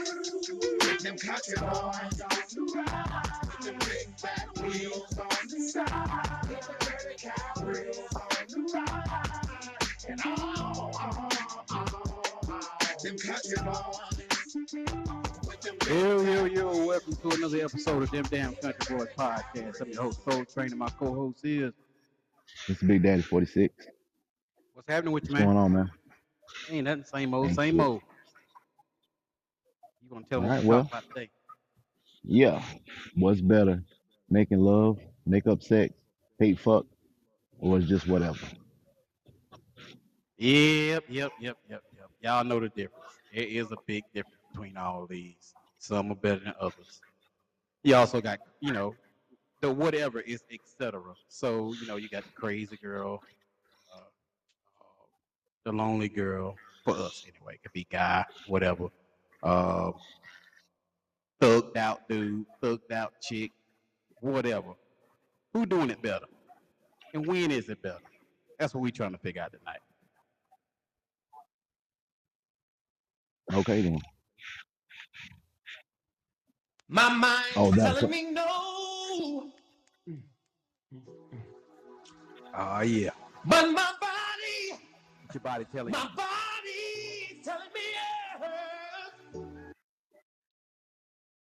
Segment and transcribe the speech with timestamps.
[0.00, 3.22] With them country boys on the ride.
[3.44, 6.48] With them big fat wheels on the side.
[6.48, 9.28] With the dirty cow wheels on the ride.
[10.08, 11.28] And all, all, all,
[11.70, 11.86] all
[13.02, 14.16] them country boys.
[15.46, 19.08] With them big Yo, yo, yo, welcome to another episode of Them Damn Country Boys
[19.18, 19.82] Podcast.
[19.82, 21.74] I'm your host, Soul Train, and my co-host is.
[22.68, 23.86] It's Big Daddy 46.
[24.72, 25.44] What's happening with you, man?
[25.44, 25.90] What's going on, man?
[26.70, 27.86] Ain't nothing, same old, Ain't same shit.
[27.86, 28.00] old.
[30.10, 30.80] You gonna tell me Alright, what well.
[30.80, 31.30] about today?
[32.24, 32.62] Yeah.
[33.14, 33.84] What's better?
[34.28, 35.94] Making love, make up sex,
[36.38, 36.84] hate fuck,
[37.60, 38.38] or it's just whatever?
[40.38, 42.10] Yep, yep, yep, yep, yep.
[42.22, 43.20] Y'all know the difference.
[43.32, 45.54] There is a big difference between all these.
[45.78, 47.00] Some are better than others.
[47.84, 48.96] You also got, you know,
[49.60, 51.00] the whatever is etc.
[51.28, 53.22] So, you know, you got the crazy girl,
[53.94, 55.06] uh, uh,
[55.64, 57.58] the lonely girl, for us anyway.
[57.62, 58.88] Could be guy, whatever.
[59.42, 59.92] Uh,
[61.40, 63.52] thugged out dude, thugged out chick,
[64.20, 64.72] whatever.
[65.54, 66.26] Who doing it better?
[67.14, 67.98] And when is it better?
[68.58, 69.80] That's what we're trying to figure out tonight.
[73.52, 74.00] Okay, then.
[76.88, 79.50] My mind Oh, that's telling me no,
[82.54, 83.10] Oh yeah.
[83.46, 84.80] but my body,
[85.22, 85.98] What's your body telling you?
[86.00, 87.80] my body telling me
[88.40, 88.50] yes.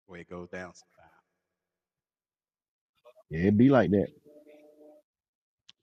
[0.07, 1.11] Where it goes down sometimes.
[3.29, 4.07] Yeah, it be like that.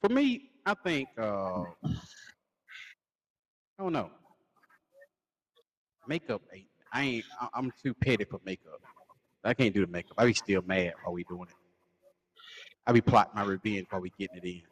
[0.01, 1.65] For me, I think uh
[3.79, 4.11] I don't know.
[6.07, 8.81] Makeup ain't I ain't I- I'm too petty for makeup.
[9.45, 10.15] I can't do the makeup.
[10.19, 11.57] I be still mad while we doing it.
[12.87, 14.63] I be plotting my revenge while we getting it in.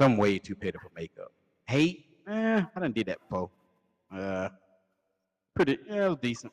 [0.00, 1.32] Some way too petty for makeup.
[1.66, 2.04] Hate?
[2.26, 3.50] Eh, I done did that before.
[4.12, 4.48] Uh
[5.54, 6.52] pretty yeah, it was decent.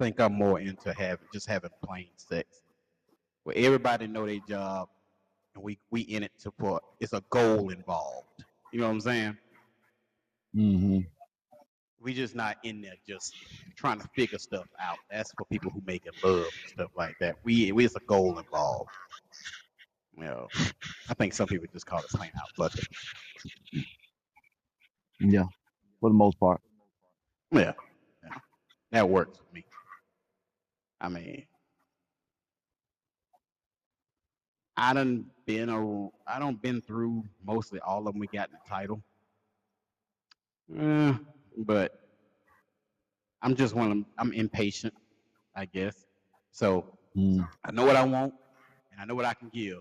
[0.00, 2.62] I think I'm more into having just having plain sex.
[3.44, 4.88] Where everybody know their job
[5.54, 8.44] and we we in it to put it's a goal involved.
[8.72, 9.36] You know what I'm saying?
[10.56, 11.00] Mm-hmm.
[12.00, 13.34] We just not in there just
[13.76, 14.96] trying to figure stuff out.
[15.10, 17.36] That's for people who making love and stuff like that.
[17.44, 18.88] We we it's a goal involved.
[20.16, 20.48] You know,
[21.10, 22.84] I think some people just call it plain out fucking.
[25.20, 25.44] Yeah,
[26.00, 26.62] for the most part.
[27.52, 27.72] Yeah,
[28.24, 28.38] yeah,
[28.92, 29.64] that works for me.
[31.00, 31.46] I mean,
[34.76, 38.54] I done been a I don't been through mostly all of them we got in
[38.54, 39.02] the title.
[40.78, 41.14] Eh,
[41.58, 41.92] but
[43.42, 44.94] I'm just one of them, I'm impatient,
[45.56, 46.06] I guess.
[46.52, 47.48] So Mm.
[47.64, 48.34] I know what I want
[48.92, 49.80] and I know what I can give.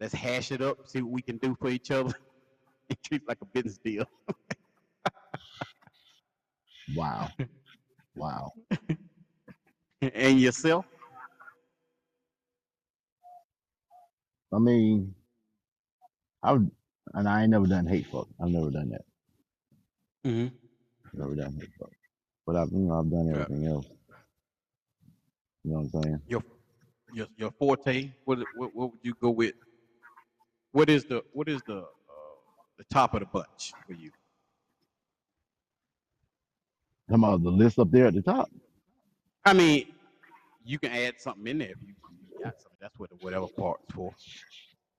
[0.00, 2.12] Let's hash it up, see what we can do for each other.
[2.90, 4.04] and treat like a business deal.
[6.96, 7.28] Wow.
[8.16, 8.52] Wow.
[10.02, 10.86] and yourself?
[14.52, 15.14] I mean,
[16.42, 16.62] I've
[17.14, 18.28] and I ain't never done hate fuck.
[18.40, 19.04] I've never done that.
[20.26, 21.18] Mm-hmm.
[21.20, 21.90] Never done hate fuck.
[22.46, 23.42] But I've you know I've done Yeah.
[23.42, 23.86] everything else.
[25.64, 26.20] You know what I'm saying?
[26.28, 26.42] Your
[27.12, 28.10] your your forte.
[28.24, 29.54] What what what would you go with?
[30.72, 31.84] What is the what is the uh,
[32.78, 34.10] the top of the bunch for you?
[37.10, 38.50] Come on, the list up there at the top.
[39.44, 39.86] I mean,
[40.64, 41.94] you can add something in there if you,
[42.30, 42.78] you got something.
[42.80, 44.12] That's what the whatever part's for.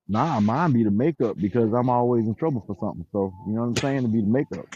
[0.07, 3.05] Nah, mine be the makeup because I'm always in trouble for something.
[3.11, 4.01] So you know what I'm saying?
[4.01, 4.67] To be the makeup.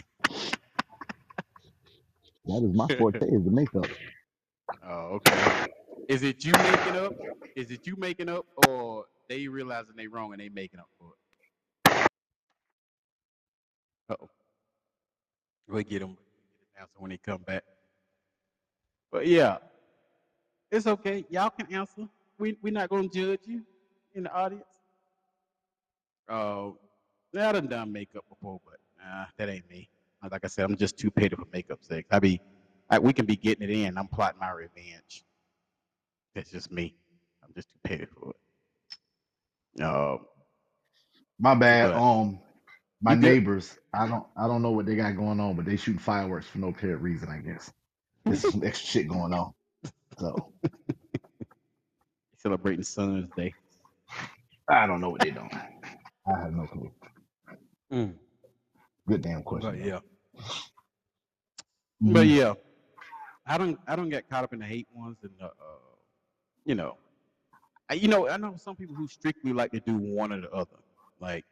[2.46, 3.86] That is my forte is the makeup.
[4.86, 5.66] Oh, okay.
[6.08, 7.14] Is it you making up?
[7.56, 11.08] Is it you making up, or they realizing they wrong and they making up for
[11.88, 12.08] it?
[14.10, 14.28] Uh oh.
[15.66, 16.16] We'll get them
[16.78, 17.64] answer when they come back.
[19.14, 19.58] But yeah,
[20.72, 21.24] it's okay.
[21.30, 22.08] Y'all can answer.
[22.36, 23.62] We we're not gonna judge you
[24.12, 24.64] in the audience.
[26.28, 26.76] Oh,
[27.38, 29.88] I done done makeup before, but nah, that ain't me.
[30.32, 32.08] Like I said, I'm just too petty for makeup sex.
[32.10, 32.40] I be,
[32.90, 33.96] I, we can be getting it in.
[33.96, 35.24] I'm plotting my revenge.
[36.34, 36.96] That's just me.
[37.44, 38.32] I'm just too petty for
[39.78, 39.82] it.
[39.84, 40.26] Um,
[41.38, 41.92] My bad.
[41.92, 42.40] But- Um,
[43.00, 43.78] my neighbors.
[43.92, 44.26] I don't.
[44.36, 47.00] I don't know what they got going on, but they shoot fireworks for no apparent
[47.00, 47.28] reason.
[47.28, 47.70] I guess
[48.26, 49.52] there's some extra shit going on.
[50.18, 50.52] So
[52.38, 53.54] celebrating Son's Day.
[54.68, 55.50] I don't know what they're doing.
[56.26, 56.92] I have no clue.
[57.92, 58.14] Mm,
[59.08, 59.70] Good damn question.
[59.70, 60.00] but yeah,
[62.02, 62.14] Mm-hmm.
[62.14, 62.54] but yeah,
[63.46, 65.50] I don't, I don't get caught up in the hate ones and the, uh,
[66.64, 66.98] you know,
[67.90, 70.50] I, you know, I know some people who strictly like to do one or the
[70.50, 70.76] other.
[71.20, 71.44] Like,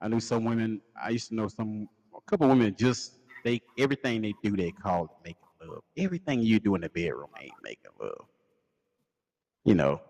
[0.00, 0.80] I knew some women.
[1.02, 5.04] I used to know some, a couple women just they everything they do they call
[5.06, 5.82] it making love.
[5.96, 8.24] Everything you do in the bedroom ain't making love.
[9.64, 10.00] You know.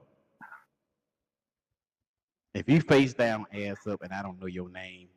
[2.55, 5.09] If you face down, ass up, and I don't know your name,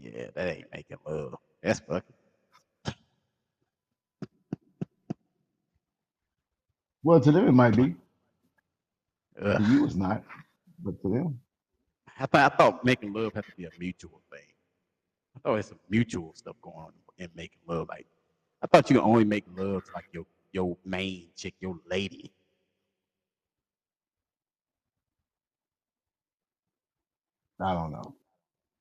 [0.00, 1.36] yeah, that ain't making love.
[1.62, 2.14] That's fucking.
[7.02, 7.94] Well, to them it might be.
[9.40, 9.58] Ugh.
[9.58, 10.24] To you, it's not.
[10.82, 11.40] But to them,
[12.18, 14.40] I thought I thought making love had to be a mutual thing.
[15.36, 17.88] I thought it's some mutual stuff going on in making love.
[17.88, 18.06] Like
[18.64, 22.32] I thought you could only make love to like your your main chick, your lady.
[27.60, 28.14] I don't know.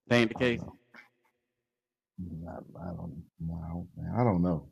[0.07, 0.61] That ain't the case.
[0.61, 2.51] I,
[2.81, 3.23] I don't.
[3.41, 3.87] No,
[4.17, 4.69] I don't, know.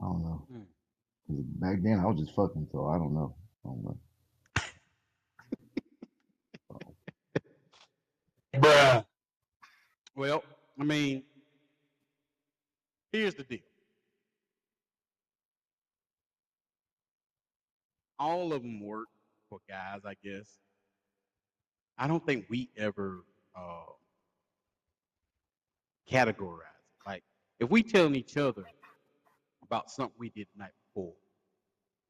[0.00, 0.46] I don't know.
[0.52, 1.40] Hmm.
[1.58, 3.34] Back then, I was just fucking, so I don't know.
[3.64, 3.98] I don't know.
[8.60, 9.04] Bruh.
[10.14, 10.44] Well,
[10.78, 11.22] I mean,
[13.12, 13.60] here's the deal.
[18.18, 19.08] All of them work
[19.48, 20.58] for guys, I guess.
[21.98, 23.24] I don't think we ever
[23.56, 23.92] uh,
[26.10, 26.60] categorize.
[26.60, 27.08] it.
[27.08, 27.22] Like,
[27.60, 28.64] if we telling each other
[29.62, 31.12] about something we did the night before,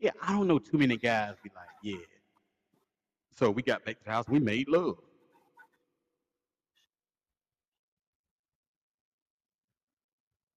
[0.00, 1.96] yeah, I don't know too many guys be like, yeah.
[3.32, 4.96] So we got back to the house, we made love.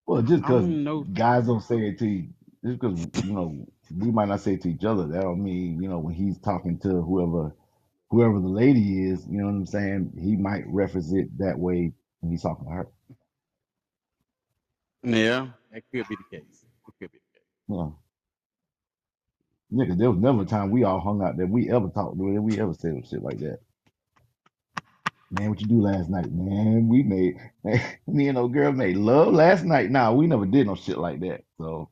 [0.08, 0.66] Well, just because
[1.14, 2.28] guys don't say it to you,
[2.66, 3.68] just because you know
[3.98, 6.40] we might not say it to each other, that don't mean you know when he's
[6.40, 7.56] talking to whoever,
[8.10, 10.14] whoever the lady is, you know what I'm saying?
[10.20, 12.88] He might reference it that way when he's talking to her.
[15.04, 16.64] Yeah, that could be the case.
[16.64, 17.48] It could be the case.
[17.70, 17.90] Yeah.
[19.74, 22.34] Nigga, there was never a time we all hung out that we ever talked to
[22.34, 23.60] that we ever said some shit like that.
[25.32, 26.32] Man, what you do last night?
[26.32, 27.38] Man, we made
[28.08, 29.92] me and old girl made love last night.
[29.92, 31.44] Nah, we never did no shit like that.
[31.60, 31.90] So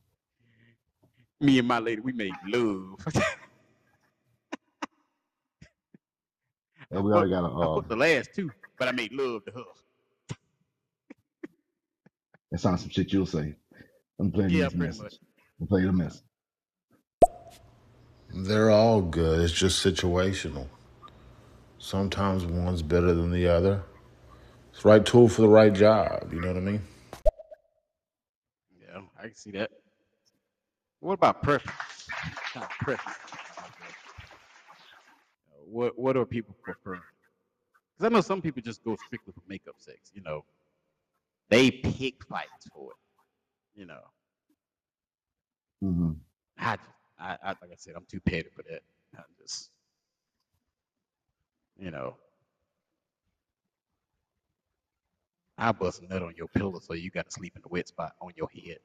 [1.40, 2.96] Me and my lady, we made love.
[6.90, 9.44] and we already got a I uh put the last two, but I made love
[9.46, 9.62] to her.
[12.50, 13.54] that sounds some shit you'll say.
[14.18, 15.02] I'm playing Yeah, this pretty message.
[15.02, 15.14] much.
[15.60, 16.22] I'm playing the message.
[18.34, 19.40] They're all good.
[19.40, 20.66] It's just situational.
[21.78, 23.82] Sometimes one's better than the other.
[24.72, 26.32] It's the right tool for the right job.
[26.32, 26.82] You know what I mean?
[28.80, 29.70] Yeah, I can see that.
[31.00, 31.78] What about preference?
[32.32, 33.18] What kind preference?
[35.66, 37.00] What What are people prefer?
[37.96, 40.12] Because I know some people just go strictly for makeup sex.
[40.14, 40.44] You know,
[41.50, 43.80] they pick fights for it.
[43.80, 44.00] You know,
[45.80, 46.12] hmm
[46.58, 46.88] I just,
[47.20, 48.82] I, I like I said, I'm too petty for that.
[49.16, 49.70] I'm just,
[51.78, 52.16] you know,
[55.58, 57.88] I bust a nut on your pillow, so you got to sleep in the wet
[57.88, 58.78] spot on your head.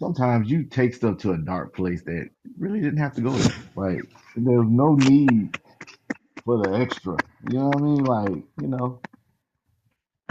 [0.00, 3.54] Sometimes you take stuff to a dark place that really didn't have to go there.
[3.76, 4.02] Like
[4.36, 5.50] there's no need
[6.44, 7.22] for the extra.
[7.46, 8.04] You know what I mean?
[8.04, 9.02] Like, you know,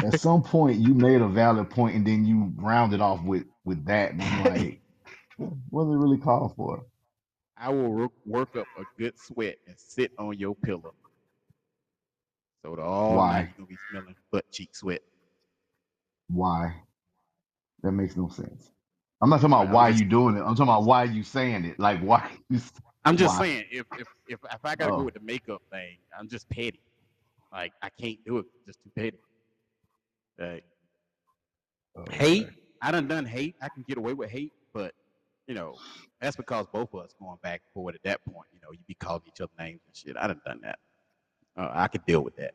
[0.02, 3.86] at some point you made a valid point and then you rounded off with with
[3.86, 4.82] that and I'm like,
[5.38, 6.86] what was it really called for?
[7.58, 10.94] I will work, work up a good sweat and sit on your pillow.
[12.64, 15.02] So the all night you're gonna be smelling butt cheek sweat.
[16.30, 16.84] Why?
[17.84, 18.72] That makes no sense.
[19.22, 20.42] I'm not talking about I'm why just you doing it.
[20.42, 21.80] I'm talking about why you saying it.
[21.80, 22.74] Like why you s-
[23.06, 23.38] I'm just why?
[23.38, 26.50] saying if if if, if I gotta go Oh, with the makeup thing, I'm just
[26.50, 26.82] petty.
[27.54, 28.46] Like I can't do it.
[28.68, 29.18] Just too petty.
[30.40, 30.66] Like
[32.12, 32.50] hate, okay.
[32.82, 33.56] I done done hate.
[33.62, 34.94] I can get away with hate, but
[35.48, 35.80] you know,
[36.22, 38.48] that's because both of us going back and forward at that point.
[38.54, 40.18] You know, you be calling each other names and shit.
[40.18, 40.80] I done done that.
[41.58, 42.54] Uh, I could deal with that.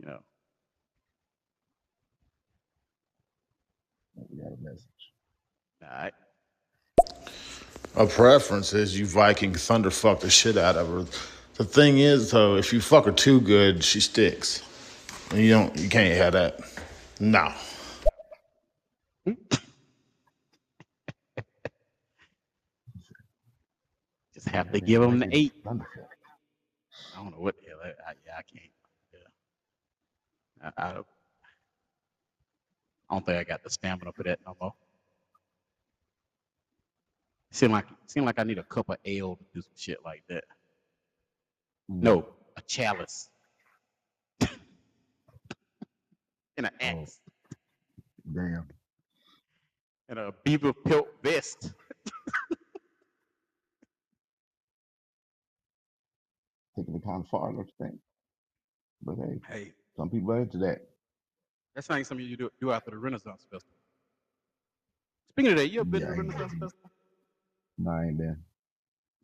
[0.00, 0.20] You know.
[4.30, 4.99] We got a message.
[5.82, 6.12] All right.
[7.96, 11.04] A preference is you Viking thunder fuck the shit out of her.
[11.54, 14.62] The thing is, though, if you fuck her too good, she sticks.
[15.30, 16.60] And you don't, you can't have that.
[17.18, 17.52] No.
[24.34, 25.52] Just have to give them the eight.
[25.66, 25.70] I
[27.16, 27.78] don't know what the hell.
[27.84, 28.72] I, I, yeah, I can't.
[29.12, 30.72] Yeah.
[30.78, 31.06] I, I, don't,
[33.10, 34.74] I don't think I got the stamina for that no more.
[37.52, 40.22] Seem like seem like I need a cup of ale to do some shit like
[40.28, 40.44] that.
[41.90, 42.02] Mm.
[42.02, 42.26] No,
[42.56, 43.28] a chalice
[44.40, 44.50] and
[46.58, 47.18] an Oh, axe
[48.32, 48.68] damn.
[50.08, 51.72] and a beaver pelt vest.
[56.76, 57.98] Taking it kind of far, don't you think?
[59.02, 60.82] But hey, Hey, some people are into that.
[61.74, 63.76] That sounds like something you do, do after the Renaissance Festival.
[65.32, 66.52] Speaking of that, you ever been Yeah, to the Renaissance.
[66.52, 66.90] Festival?
[67.82, 68.36] No, I ain't been.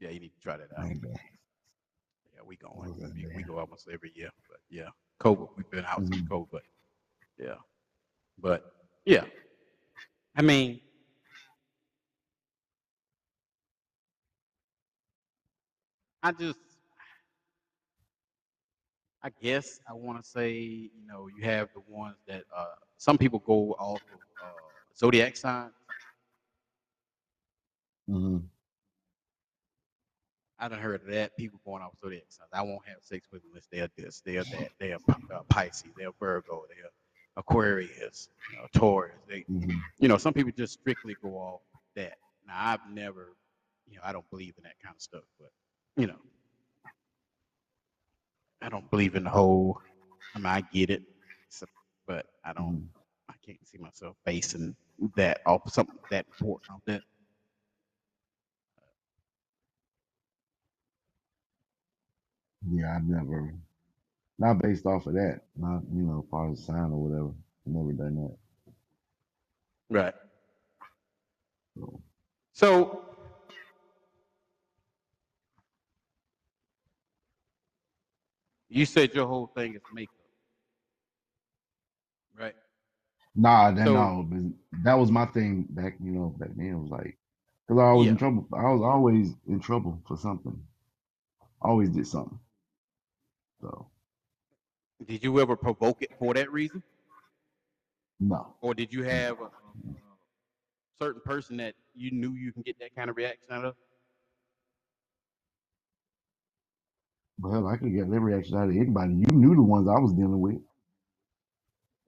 [0.01, 0.89] Yeah, you need to try that I out.
[0.89, 1.13] ain't been.
[2.35, 2.91] Yeah, we I going.
[2.91, 3.43] wasn't We, we there.
[3.43, 4.89] go almost every year, but yeah,
[5.21, 5.49] COVID.
[5.57, 6.29] We've been out since Mhm.
[6.29, 6.63] COVID, but
[7.39, 7.55] yeah,
[8.39, 8.73] but
[9.05, 9.25] yeah.
[10.37, 10.81] I mean,
[16.23, 16.59] I just,
[19.23, 23.19] I guess I want to say, you know, you have the ones that uh, some
[23.19, 24.49] people go off of uh,
[24.97, 25.73] zodiac signs.
[28.09, 28.39] Hmm
[30.59, 31.37] I done heard of that.
[31.37, 32.51] People going off zodiac signs.
[32.53, 34.99] I won't have sex with them unless they're this, they're that, they're
[35.35, 36.91] uh, Pisces, they're Virgo, they're
[37.37, 39.17] Aquarius, you know, Taurus.
[39.29, 41.61] They, hmm you know, some people just strictly go off
[41.97, 42.19] that.
[42.47, 43.35] Now, I've never,
[43.89, 45.51] you know, I don't believe in that kind of stuff, but
[45.97, 46.17] you know,
[48.63, 49.81] I don't believe in the whole.
[50.35, 51.03] I mean, I get it,
[51.51, 51.67] so,
[52.07, 52.67] but I don't.
[52.67, 52.85] hmm
[53.29, 54.77] I can't see myself basing
[55.17, 57.03] that off something that important off that.
[62.71, 63.55] Yeah, I've never,
[64.39, 65.43] not based off of that.
[65.57, 67.33] Not, you know, part of the sign or whatever.
[67.67, 68.37] Never done that.
[69.91, 70.15] Right.
[71.77, 72.01] So,
[72.53, 73.05] So,
[78.69, 80.15] you said your whole thing is makeup,
[82.39, 82.55] right?
[83.35, 86.67] nah, that So, no, but that was my thing back, you know, back then.
[86.67, 87.19] it was like,
[87.69, 88.49] cause I was in trouble.
[88.55, 90.61] I was always in trouble for something.
[91.63, 92.39] Always did something.
[93.67, 93.89] So,
[95.07, 96.83] Did you ever provoke it for that reason,
[98.21, 98.55] no.
[98.61, 99.51] or did you have a,
[101.01, 103.75] certain person that you knew you can get that kind of reaction out of?
[107.41, 109.15] Well, I could get that reaction out of anybody.
[109.15, 110.57] You knew the ones I was dealing with.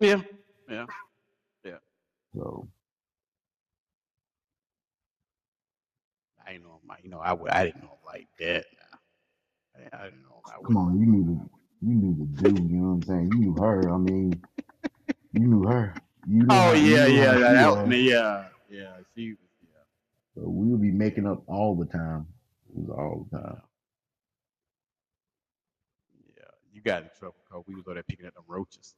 [0.00, 0.22] Yeah.
[0.70, 0.86] Yeah.
[1.64, 1.78] Yeah.
[2.34, 2.68] So,
[6.46, 8.64] I know You know, I, I didn't know him like that.
[9.78, 10.42] I, didn't know.
[10.46, 11.40] I come on, you knew the,
[11.88, 12.70] you knew the dude.
[12.70, 13.28] You know what I'm saying?
[13.32, 13.92] You knew her.
[13.92, 14.42] I mean,
[15.32, 15.94] you knew her.
[16.28, 17.34] You know Oh you yeah, knew yeah.
[17.38, 17.88] That was was.
[17.88, 18.10] me.
[18.10, 18.96] Yeah, yeah.
[19.16, 19.36] She.
[19.62, 19.80] Yeah,
[20.34, 22.26] So we would be making up all the time.
[22.70, 23.62] It was all the time.
[26.36, 26.44] yeah.
[26.72, 28.94] You got in trouble because we was over there picking up them roaches.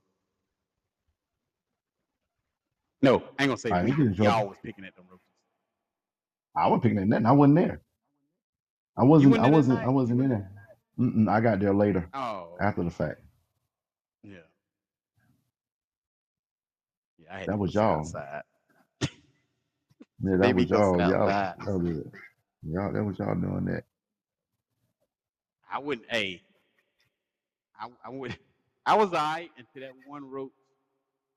[3.02, 3.90] No, I ain't gonna say I we.
[3.90, 4.24] didn't in.
[4.24, 5.24] Y'all was picking at them roaches.
[6.56, 7.26] I wasn't picking at nothing.
[7.26, 7.82] I wasn't there.
[8.96, 9.36] I wasn't.
[9.38, 9.80] I wasn't.
[9.80, 10.50] I wasn't in there.
[11.00, 13.20] Mm-mm, I got there later, Oh, after the fact.
[14.22, 14.38] yeah.
[17.18, 18.00] Yeah, I had That was y'all.
[18.00, 18.42] outside.
[20.22, 21.00] Yeah, that Made me was y'all.
[21.00, 21.54] Y'all.
[21.66, 22.12] Y'all did.
[22.62, 22.92] Y'all.
[22.92, 23.84] That was y'all doing that.
[25.72, 26.06] I wouldn't.
[26.10, 26.42] Hey,
[27.80, 28.36] I I would.
[28.86, 30.50] I was alright until that one roach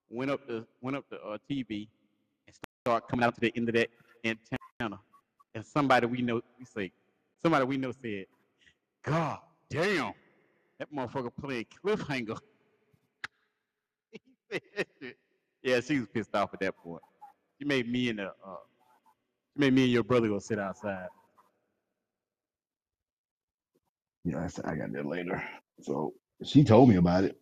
[0.09, 1.87] went up the went up the uh, TV
[2.47, 2.55] and
[2.85, 3.89] started coming out to the end of that
[4.25, 4.99] antenna,
[5.55, 6.91] and somebody we know we say
[7.41, 8.25] somebody we know said,
[9.03, 9.39] "God
[9.73, 10.13] damn,
[10.79, 12.37] that motherfucker playing cliffhanger."
[14.11, 15.17] He said that shit.
[15.63, 17.01] yeah, she was pissed off at that point.
[17.59, 18.57] She made me and the uh,
[19.53, 21.07] she made me and your brother go sit outside.
[24.23, 25.43] Yeah, I, said I got there later.
[25.81, 26.13] So
[26.43, 27.39] she told me about it.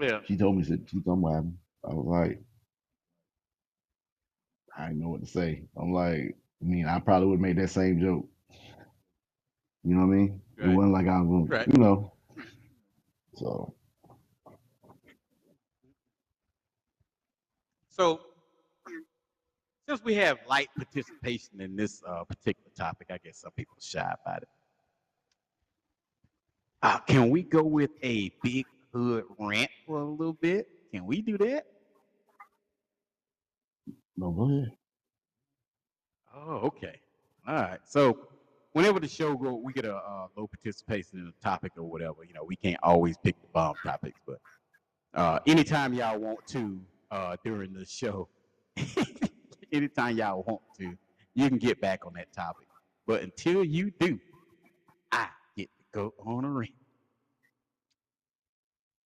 [0.00, 0.64] Yeah, She told me.
[0.64, 1.58] She, she told me what happened.
[1.88, 2.40] I was like,
[4.76, 5.64] I didn't know what to say.
[5.76, 8.28] I'm like, I mean, I probably would have made that same joke.
[9.84, 10.40] You know what I mean?
[10.58, 11.66] It wasn't like I was, right.
[11.68, 12.12] you know.
[13.34, 13.74] So
[17.94, 18.20] So
[19.88, 23.82] since we have light participation in this uh, particular topic, I guess some people are
[23.82, 24.48] shy about it.
[26.82, 30.66] Uh, can we go with a big hood rant for a little bit?
[30.92, 31.66] Can we do that?
[34.16, 34.72] no, go ahead.
[36.34, 37.00] Oh, okay.
[37.46, 37.80] All right.
[37.84, 38.18] So
[38.74, 42.24] whenever the show go, we get a uh, low participation in a topic or whatever.
[42.28, 44.38] You know, we can't always pick the bomb topics, but
[45.14, 46.78] uh, anytime y'all want to
[47.10, 48.28] uh, during the show,
[49.72, 50.96] anytime y'all want to,
[51.34, 52.66] you can get back on that topic.
[53.06, 54.18] But until you do,
[55.12, 56.72] I get to go on a rant.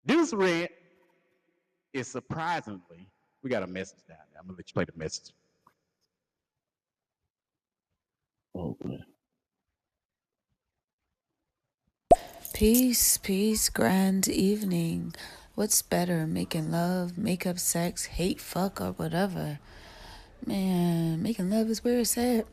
[0.05, 0.71] This rant
[1.93, 3.07] is surprisingly,
[3.43, 4.39] we got a message down there.
[4.39, 5.31] I'm gonna let you play the message.
[8.55, 8.99] Okay.
[12.59, 15.15] Peace, peace, grand evening.
[15.55, 19.59] What's better, making love, make up sex, hate, fuck, or whatever?
[20.45, 22.45] Man, making love is where it's at.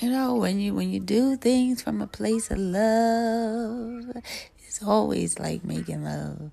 [0.00, 4.16] You know, when you when you do things from a place of love,
[4.66, 6.50] it's always like making love.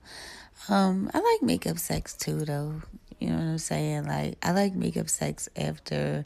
[0.68, 2.82] Um, I like makeup sex too, though.
[3.22, 4.06] You know what I'm saying?
[4.06, 6.26] Like, I like makeup sex after,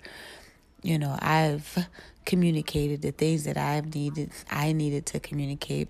[0.81, 1.87] you know, I've
[2.25, 5.89] communicated the things that I've needed, I needed to communicate.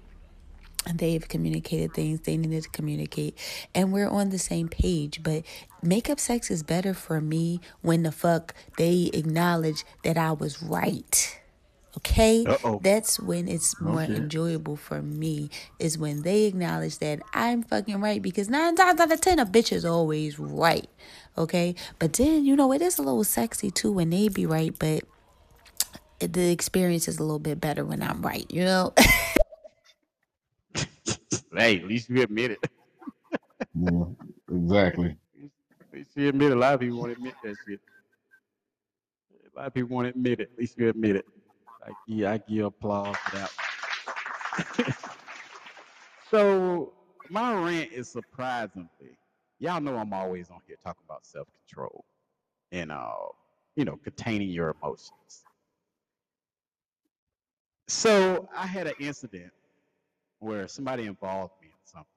[0.87, 3.37] And they've communicated things they needed to communicate,
[3.75, 5.21] and we're on the same page.
[5.21, 5.43] But
[5.83, 11.38] makeup sex is better for me when the fuck they acknowledge that I was right.
[11.97, 12.83] Okay, Uh oh.
[12.83, 14.15] that's when it's Oh more shit.
[14.15, 15.49] enjoyable for me.
[15.79, 19.45] Is when they acknowledge that I'm fucking right because nine times out of ten a
[19.45, 20.89] bitch is always right.
[21.37, 24.73] Okay, but then you know it is a little sexy too when they be right,
[24.77, 25.03] but
[26.19, 28.45] the experience is a little bit better when I'm right.
[28.51, 28.93] You know.
[31.55, 32.59] Hey, at least you admit it.
[33.75, 34.05] Yeah,
[34.51, 35.15] exactly.
[35.81, 36.57] At least you admit it.
[36.57, 37.79] A lot of people won't admit that shit.
[39.53, 40.49] A lot of people won't admit it.
[40.53, 41.25] At least you admit it.
[41.89, 43.51] I give, I give applause for that.
[46.31, 46.93] so
[47.29, 49.17] my rant is surprisingly,
[49.59, 52.05] y'all know I'm always on here talking about self-control
[52.71, 53.13] and uh,
[53.75, 55.43] you know, containing your emotions.
[57.87, 59.51] So I had an incident
[60.39, 62.07] where somebody involved me in something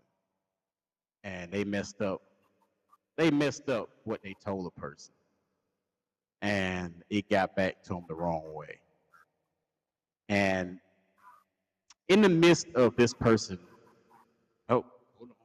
[1.25, 2.23] and they messed up
[3.17, 5.13] they messed up what they told a person
[6.43, 8.79] and it got back to them the wrong way
[10.29, 10.79] and
[12.09, 13.59] in the midst of this person
[14.69, 14.85] oh
[15.19, 15.37] hold on.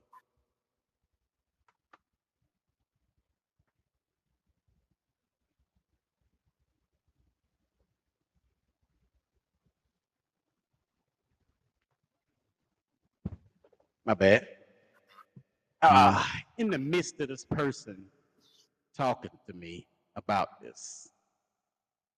[14.06, 14.48] My bad.
[15.82, 16.24] Uh,
[16.58, 18.06] in the midst of this person
[18.96, 21.10] talking to me about this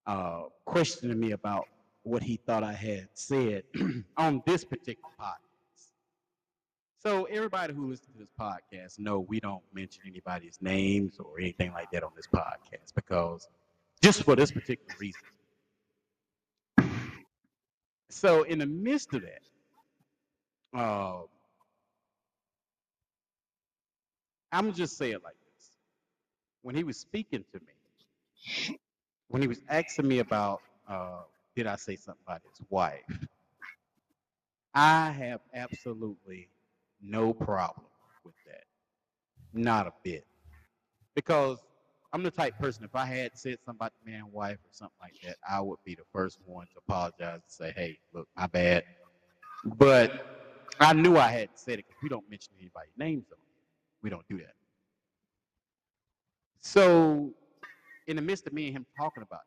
[0.08, 1.66] uh, questioning me about
[2.10, 3.63] what he thought I had said
[4.18, 5.39] on this particular podcast.
[7.02, 11.72] So everybody who listens to this podcast know we don't mention anybody's names or anything
[11.72, 13.48] like that on this podcast because
[14.02, 15.22] just for this particular reason.
[18.10, 21.22] So in the midst of that, uh,
[24.52, 25.72] I'm just say it like this:
[26.63, 28.78] when he was speaking to me,
[29.28, 31.22] when he was asking me about uh,
[31.60, 33.04] did I say something about his wife,
[34.74, 36.48] I have absolutely
[37.02, 37.86] no problem
[38.24, 38.63] with that.
[39.54, 40.26] Not a bit.
[41.15, 41.58] Because
[42.13, 44.95] I'm the type person, if I had said something about the man's wife or something
[45.02, 48.48] like that, I would be the first one to apologize and say, hey, look, my
[48.48, 48.86] bad.
[49.65, 53.38] But I knew I hadn't said it because we don't mention anybody's names on.
[54.02, 54.54] We don't do that.
[56.62, 57.32] So,
[58.08, 59.41] in the midst of me and him talking about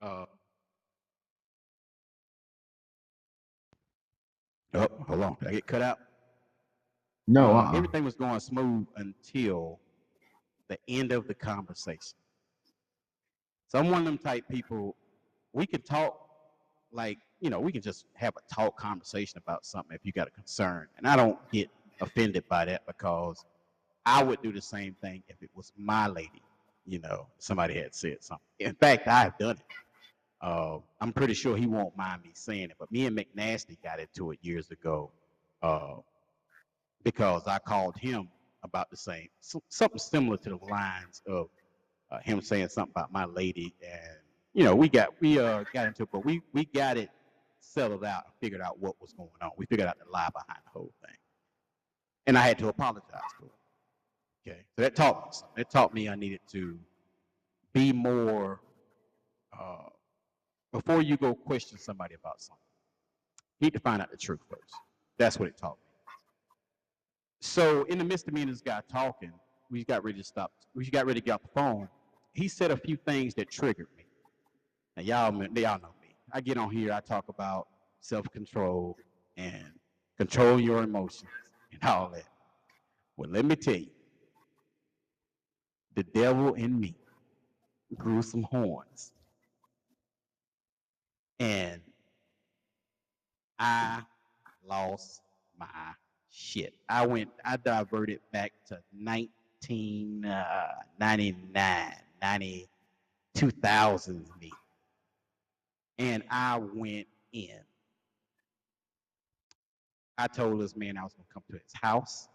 [0.00, 0.26] that, uh,
[4.74, 5.98] oh, hold on, did I get cut out?
[7.26, 7.76] No, Uh, uh-uh.
[7.76, 9.78] everything was going smooth until
[10.68, 12.16] the end of the conversation.
[13.68, 14.96] So I'm one of them type people.
[15.52, 16.18] We can talk
[16.92, 20.26] like you know, we can just have a talk conversation about something if you got
[20.26, 23.44] a concern, and I don't get offended by that because
[24.06, 26.42] I would do the same thing if it was my lady.
[26.86, 28.44] You know, somebody had said something.
[28.58, 29.62] In fact, I've done it.
[30.40, 34.00] Uh, I'm pretty sure he won't mind me saying it, but me and McNasty got
[34.00, 35.10] into it years ago.
[35.62, 35.96] Uh,
[37.04, 38.28] because I called him
[38.62, 41.48] about the same, so- something similar to the lines of
[42.10, 44.18] uh, him saying something about my lady, and
[44.54, 47.10] you know, we got we uh got into it, but we we got it
[47.60, 49.50] settled out and figured out what was going on.
[49.58, 51.16] We figured out the lie behind the whole thing,
[52.26, 53.50] and I had to apologize to him.
[54.54, 55.54] Okay, so that taught me something.
[55.56, 56.78] That taught me I needed to
[57.74, 58.60] be more
[59.58, 59.88] uh,
[60.72, 62.62] before you go question somebody about something.
[63.60, 64.74] You need to find out the truth first.
[65.18, 65.88] That's what it taught me.
[67.40, 69.32] So in the midst of me and this guy talking,
[69.70, 70.52] we got ready to stop.
[70.74, 71.88] We got ready to get off the phone.
[72.32, 74.04] He said a few things that triggered me.
[74.96, 76.14] Now y'all, ma- y'all know me.
[76.32, 76.92] I get on here.
[76.92, 77.68] I talk about
[78.00, 78.96] self-control
[79.36, 79.66] and
[80.16, 81.30] control your emotions
[81.72, 82.28] and all that.
[83.16, 83.90] Well, let me tell you,
[85.94, 86.94] the devil in me
[87.96, 89.12] grew some horns,
[91.40, 91.80] and
[93.58, 94.02] I
[94.66, 95.22] lost
[95.58, 95.66] my
[96.30, 96.74] shit.
[96.88, 101.90] I went, I diverted back to 1999, uh,
[102.22, 102.68] 90,
[103.36, 104.52] 2000s me.
[105.98, 107.58] And I went in.
[110.16, 112.28] I told this man I was to come to his house.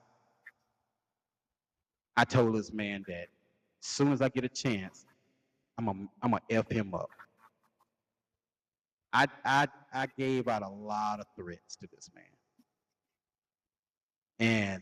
[2.15, 3.27] I told this man that
[3.81, 5.05] as soon as I get a chance,
[5.77, 7.09] I'm gonna, I'm to F him up.
[9.13, 12.25] I, I, I gave out a lot of threats to this man.
[14.39, 14.81] And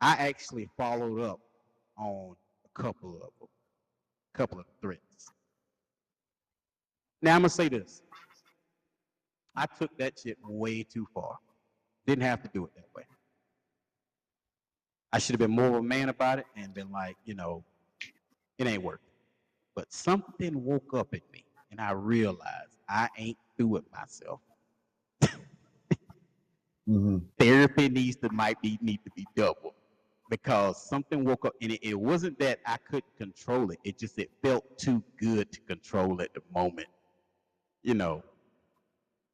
[0.00, 1.40] I actually followed up
[1.96, 2.34] on
[2.64, 3.48] a couple of them,
[4.34, 5.30] couple of threats.
[7.22, 8.02] Now I'm gonna say this.
[9.56, 11.36] I took that shit way too far.
[12.06, 13.04] Didn't have to do it that way.
[15.12, 17.64] I should have been more of a man about it and been like, you know,
[18.58, 19.08] it ain't working.
[19.74, 24.40] But something woke up in me and I realized I ain't through it myself.
[26.86, 29.74] hmm Therapy needs to might be need to be doubled
[30.30, 33.78] because something woke up and it, it wasn't that I couldn't control it.
[33.84, 36.88] It just it felt too good to control at the moment.
[37.82, 38.22] You know,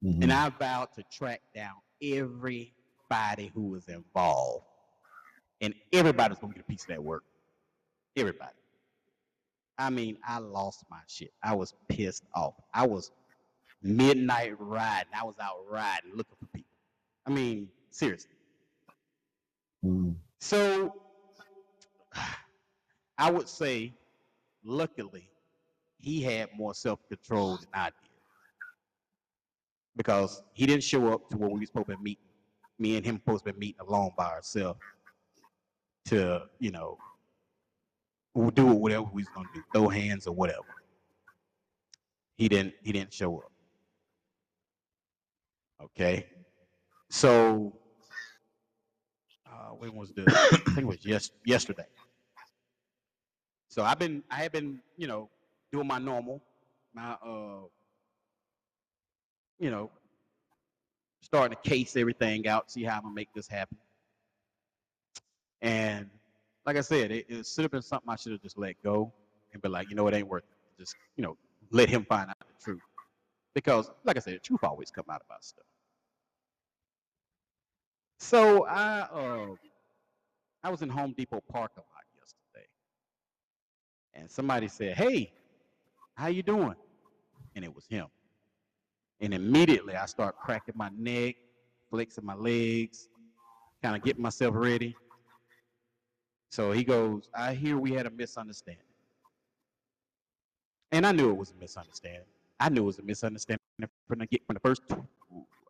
[0.03, 4.65] hmm and I vowed to track down everybody who was involved.
[5.61, 7.25] And everybody's gonna get a piece of that work.
[8.17, 8.53] Everybody.
[9.79, 11.33] I mean, I lost my shit.
[11.43, 12.55] I was pissed off.
[12.75, 13.11] I was
[13.85, 15.13] midnight riding.
[15.15, 16.71] I was out riding looking for people.
[17.27, 18.33] I mean, seriously.
[19.83, 20.95] hmm So
[23.19, 23.95] I would say,
[24.65, 25.31] luckily,
[26.01, 28.11] he had more self control than I did.
[29.97, 32.25] Because he didn't show up to where we were supposed to be meeting.
[32.79, 34.81] Me and him supposed to be meeting alone by ourselves
[36.07, 36.99] to, you know,
[38.35, 40.67] we'll do whatever we was gonna do, throw hands or whatever.
[42.37, 43.54] He didn't he didn't show up.
[45.85, 46.27] Okay.
[47.11, 47.73] So
[49.47, 50.27] uh when was this?
[50.27, 51.87] I think it was yes yesterday.
[53.69, 55.29] So I've been I have been, you know,
[55.73, 56.43] doing my normal,
[56.95, 57.67] my uh
[59.59, 59.91] you know,
[61.21, 63.79] starting to case everything out, see how I'm gonna make this happen.
[65.63, 66.11] And
[66.67, 69.13] like I said, it, it should have been something I should have just let go
[69.53, 70.81] and be like, you know, it ain't worth it.
[70.81, 71.37] Just, you know,
[71.71, 72.83] let him find out the truth.
[73.55, 75.65] Because, like I said, the truth always come out about stuff.
[78.19, 79.47] So I uh
[80.63, 82.67] I was in Home Depot parking lot yesterday.
[84.15, 85.33] And somebody said, Hey,
[86.15, 86.75] how you doing?
[87.55, 88.07] And it was him.
[89.21, 91.37] And immediately I start cracking my neck,
[91.91, 93.09] flexing my legs,
[93.83, 94.97] kind of getting myself ready.
[96.51, 98.85] So he goes, I hear we had a misunderstanding.
[100.93, 102.23] And I knew it was a misunderstanding.
[102.61, 103.61] I knew it was a misunderstanding
[104.09, 104.83] from the, from the first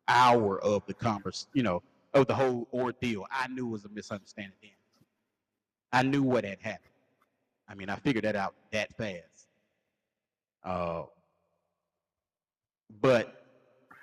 [0.08, 1.82] hour of the converse, you know,
[2.14, 3.26] of the whole ordeal.
[3.30, 4.70] I knew it was a misunderstanding then.
[5.92, 6.90] I knew what had happened.
[7.68, 9.48] I mean, I figured that out that fast.
[10.64, 11.04] Uh,
[13.00, 13.26] but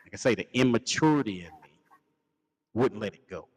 [0.03, 1.69] like I say, the immaturity in me
[2.73, 3.47] wouldn't let it go.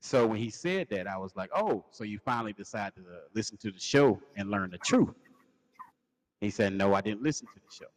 [0.00, 3.56] So when he said that, I was like, "Oh, so you finally decided to listen
[3.58, 5.14] to the show and learn the truth?"
[6.40, 7.90] He said, "No, I didn't listen to the show."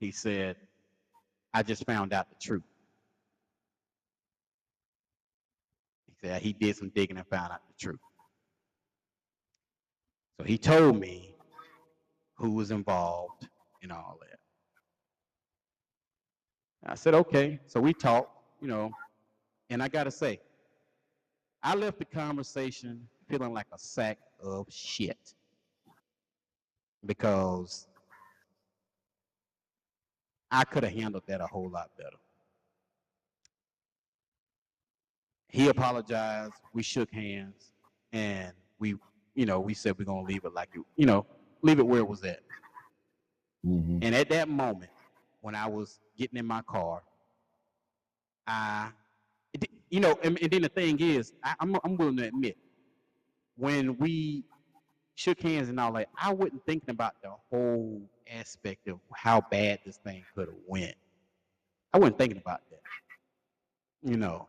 [0.00, 0.56] He said,
[1.54, 2.64] "I just found out the truth."
[6.22, 7.98] Said he did some digging and found out the truth.
[10.38, 11.34] So he told me
[12.36, 13.48] who was involved
[13.82, 14.38] in all that.
[16.84, 18.30] I said, "Okay." So we talked,
[18.60, 18.90] you know,
[19.70, 20.40] and I got to say,
[21.62, 25.34] I left the conversation feeling like a sack of shit
[27.06, 27.86] because
[30.50, 32.16] I could have handled that a whole lot better.
[35.52, 36.54] He apologized.
[36.72, 37.72] We shook hands,
[38.12, 38.96] and we,
[39.34, 41.26] you know, we said we're gonna leave it like it, you know,
[41.60, 42.40] leave it where it was at.
[43.62, 44.90] hmm And at that moment,
[45.42, 47.02] when I was getting in my car,
[48.46, 48.90] I,
[49.52, 52.56] it, you know, and, and then the thing is, I, I'm, I'm willing to admit,
[53.56, 54.44] when we
[55.16, 58.00] shook hands and all that, I wasn't thinking about the whole
[58.32, 60.94] aspect of how bad this thing could have went.
[61.92, 62.80] I wasn't thinking about that.
[64.10, 64.48] You know,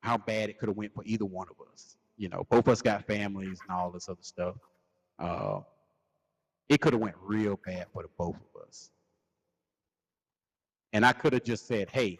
[0.00, 1.96] how bad it could have went for either one of us.
[2.16, 4.56] You know, both of us got families and all this other stuff.
[5.18, 5.60] Uh,
[6.68, 8.90] it could have went real bad for the both of us.
[10.92, 12.18] And I could have just said, "Hey,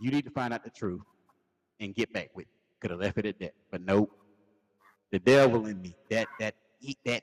[0.00, 1.02] you need to find out the truth
[1.80, 4.10] and get back with." me." Could have left it at that, but nope.
[5.10, 6.54] The devil in me, that that
[7.04, 7.22] that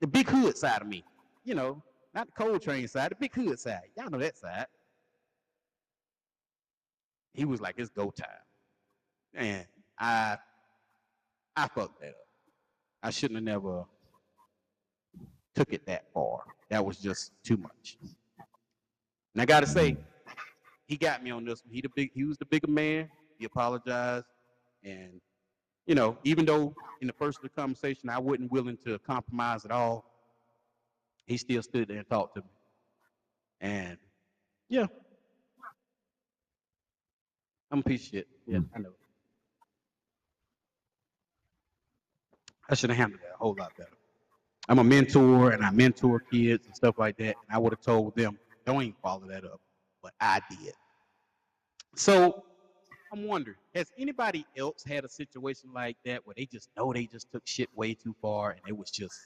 [0.00, 1.04] the big hood side of me,
[1.44, 1.82] you know,
[2.14, 3.82] not the cold train side, the big hood side.
[3.96, 4.66] Y'all know that side.
[7.32, 8.28] He was like, "It's go time,"
[9.34, 9.66] and
[9.98, 10.38] I
[11.56, 12.16] I fucked that up.
[13.02, 13.84] I shouldn't have never
[15.54, 16.40] took it that far.
[16.70, 17.98] That was just too much.
[19.34, 19.96] And I gotta say,
[20.86, 21.74] he got me on this one.
[21.74, 23.10] He the big he was the bigger man.
[23.38, 24.26] He apologized.
[24.84, 25.20] And
[25.86, 29.64] you know, even though in the first of the conversation I wasn't willing to compromise
[29.64, 30.04] at all,
[31.26, 32.48] he still stood there and talked to me.
[33.60, 33.98] And
[34.68, 34.86] yeah.
[37.70, 38.28] I'm a piece of shit.
[38.46, 38.92] Yeah, I know.
[42.72, 43.90] I should have handled that a whole lot better.
[44.66, 47.36] I'm a mentor and I mentor kids and stuff like that.
[47.36, 49.60] And I would have told them, don't even follow that up.
[50.02, 50.72] But I did.
[51.96, 52.44] So
[53.12, 57.04] I'm wondering, has anybody else had a situation like that where they just know they
[57.04, 59.18] just took shit way too far and it was just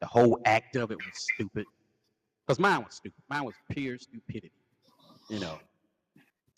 [0.00, 1.66] the whole act of it was stupid?
[2.44, 3.22] Because mine was stupid.
[3.30, 4.50] Mine was pure stupidity,
[5.30, 5.60] you know,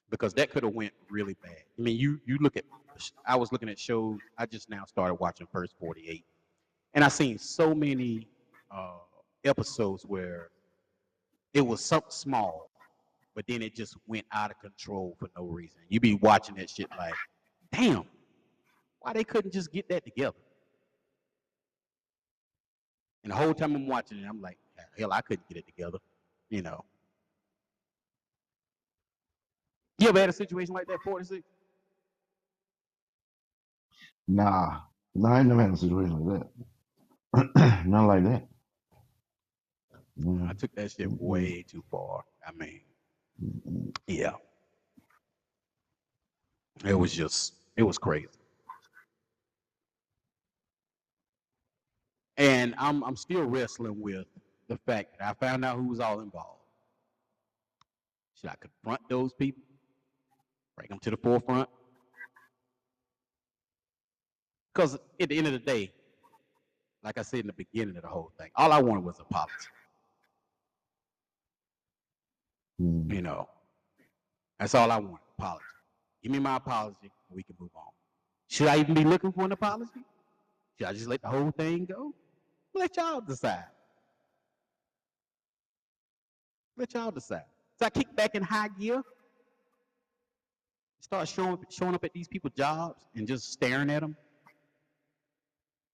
[0.08, 1.64] because that could have went really bad.
[1.78, 2.64] I mean, you you look at,
[3.26, 4.18] I was looking at shows.
[4.38, 6.24] I just now started watching First 48,
[6.94, 8.26] and I seen so many
[8.70, 8.98] uh,
[9.44, 10.50] episodes where
[11.54, 12.70] it was something small,
[13.34, 15.80] but then it just went out of control for no reason.
[15.88, 17.14] You be watching that shit like,
[17.72, 18.04] damn,
[19.00, 20.36] why they couldn't just get that together?
[23.22, 24.58] And the whole time I'm watching it, I'm like,
[24.98, 25.98] hell, I couldn't get it together,
[26.48, 26.84] you know.
[29.98, 31.42] You ever had a situation like that, 46?
[34.26, 34.80] Nah,
[35.14, 36.48] nah, I ain't never had a situation like that.
[37.86, 38.48] Not like that.
[40.46, 42.24] I Mm, took that shit mm, mm, way too far.
[42.46, 42.82] I mean,
[44.06, 44.34] yeah,
[46.84, 48.28] it was just, it was crazy.
[52.38, 54.26] And I'm, I'm still wrestling with
[54.68, 56.60] the fact that I found out who was all involved.
[58.40, 59.62] Should I confront those people?
[60.76, 61.68] Bring them to the forefront?
[64.74, 65.92] Because at the end of the day,
[67.02, 69.52] like I said in the beginning of the whole thing, all I wanted was apology.
[72.80, 73.12] Mm.
[73.12, 73.48] You know,
[74.58, 75.20] that's all I want.
[75.38, 75.64] Apology.
[76.22, 77.84] Give me my apology, and we can move on.
[78.48, 80.04] Should I even be looking for an apology?
[80.78, 82.14] Should I just let the whole thing go?
[82.74, 83.64] Let y'all decide.
[86.76, 87.44] Let y'all decide.
[87.78, 89.02] So I kick back in high gear,
[91.00, 94.16] start showing showing up at these people's jobs and just staring at them,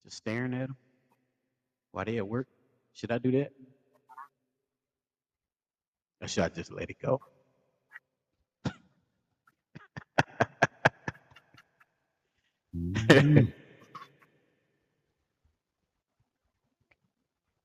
[0.03, 0.77] just staring at them
[1.91, 2.47] while they at work.
[2.93, 3.51] Should I do that?
[6.21, 7.21] Or should I just let it go?
[12.75, 13.53] Mm.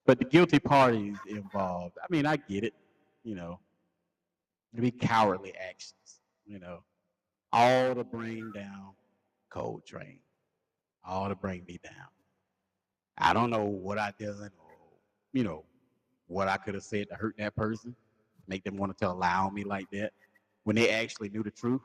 [0.05, 2.75] But the guilty parties involved, I mean, I get it,
[3.23, 3.61] you know,
[4.73, 6.83] it'd be cowardly actions, you know,
[7.53, 8.95] all to bring down
[9.51, 10.19] Cold Train,
[11.05, 12.09] all to bring me down.
[13.19, 14.73] I don't know what I done or,
[15.33, 15.65] you know,
[16.27, 17.95] what I could have said to hurt that person,
[18.49, 20.13] make them want to allow me like that
[20.65, 21.83] when they actually knew the truth.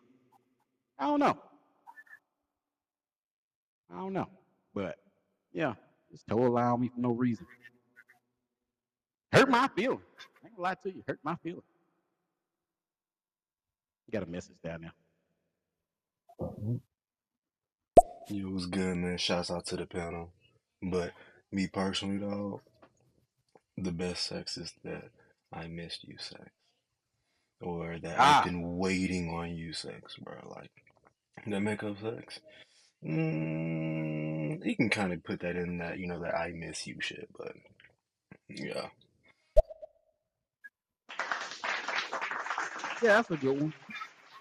[0.98, 1.38] I don't know.
[3.94, 4.28] I don't know.
[4.74, 4.98] But
[5.52, 5.74] yeah,
[6.12, 7.46] just told allow me for no reason.
[9.32, 10.02] Hurt my feelings.
[10.44, 11.04] I ain't gonna lie to you.
[11.08, 11.64] Hurt my feelings.
[14.08, 14.94] You got a message down there.
[18.30, 19.18] You was good, man.
[19.18, 20.32] Shouts out to the panel.
[20.82, 21.12] But
[21.52, 22.62] me personally, though,
[23.78, 25.10] the best sex is that
[25.52, 26.50] I missed you sex.
[27.62, 30.36] Or that I've Ah, been waiting on you sex, bro.
[30.56, 30.72] Like,
[31.48, 32.40] that makeup sex.
[33.04, 36.98] Mm, you can kind of put that in that, you know, that I miss you
[37.00, 37.54] shit, but
[38.50, 38.88] yeah.
[43.02, 43.74] yeah, that's a good one.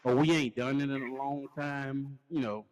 [0.04, 2.18] But we ain't done it in a long time.
[2.30, 2.64] You know,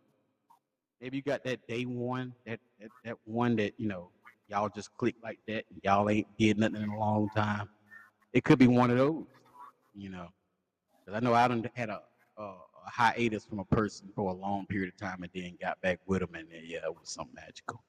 [1.04, 4.08] maybe you got that day one, that that, that one that you know
[4.48, 5.64] y'all just click like that.
[5.82, 7.68] Y'all ain't did nothing in a long time.
[8.32, 9.24] It could be one of those.
[9.94, 10.28] You know,
[11.04, 12.00] 'Cause I know I done had a,
[12.38, 15.78] a, a hiatus from a person for a long period of time and then got
[15.82, 17.84] back with them, and then, yeah, it was something magical.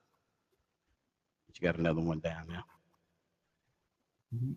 [1.48, 2.48] But you got another one down.
[4.36, 4.56] Mm.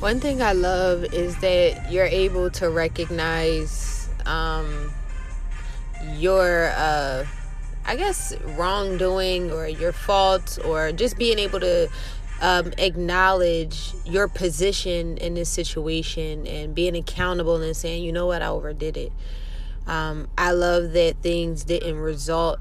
[0.00, 4.92] One thing I love is that you're able to recognize um,
[6.14, 7.26] your, uh,
[7.84, 11.88] I guess, wrongdoing or your faults, or just being able to
[12.40, 18.42] um, acknowledge your position in this situation and being accountable and saying, you know what,
[18.42, 19.12] I overdid it.
[19.86, 22.58] Um, I love that things didn't result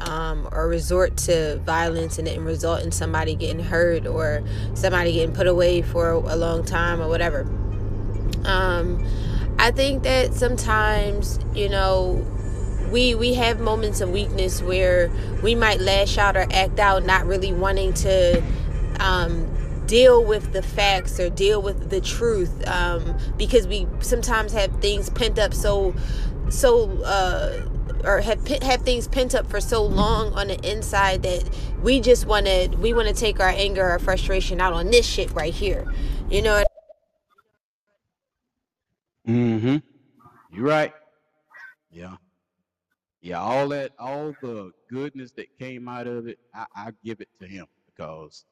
[0.00, 4.42] um, or resort to violence and didn't result in somebody getting hurt or
[4.74, 7.42] somebody getting put away for a long time or whatever.
[8.44, 9.06] Um,
[9.60, 12.26] I think that sometimes, you know,
[12.90, 15.10] we we have moments of weakness where
[15.42, 18.42] we might lash out or act out, not really wanting to
[19.00, 19.46] um,
[19.86, 25.10] deal with the facts or deal with the truth, um, because we sometimes have things
[25.10, 25.94] pent up so
[26.48, 26.90] so.
[27.02, 27.66] Uh,
[28.02, 31.44] or have have things pent up for so long on the inside that
[31.82, 35.04] we just want to we want to take our anger our frustration out on this
[35.06, 35.84] shit right here
[36.30, 36.64] you know
[39.30, 39.76] Mm-hmm.
[40.52, 40.92] You right.
[41.92, 42.16] Yeah.
[43.20, 47.28] yeah, all that, all the goodness that came out of it, I, I give it
[47.40, 48.44] to him because,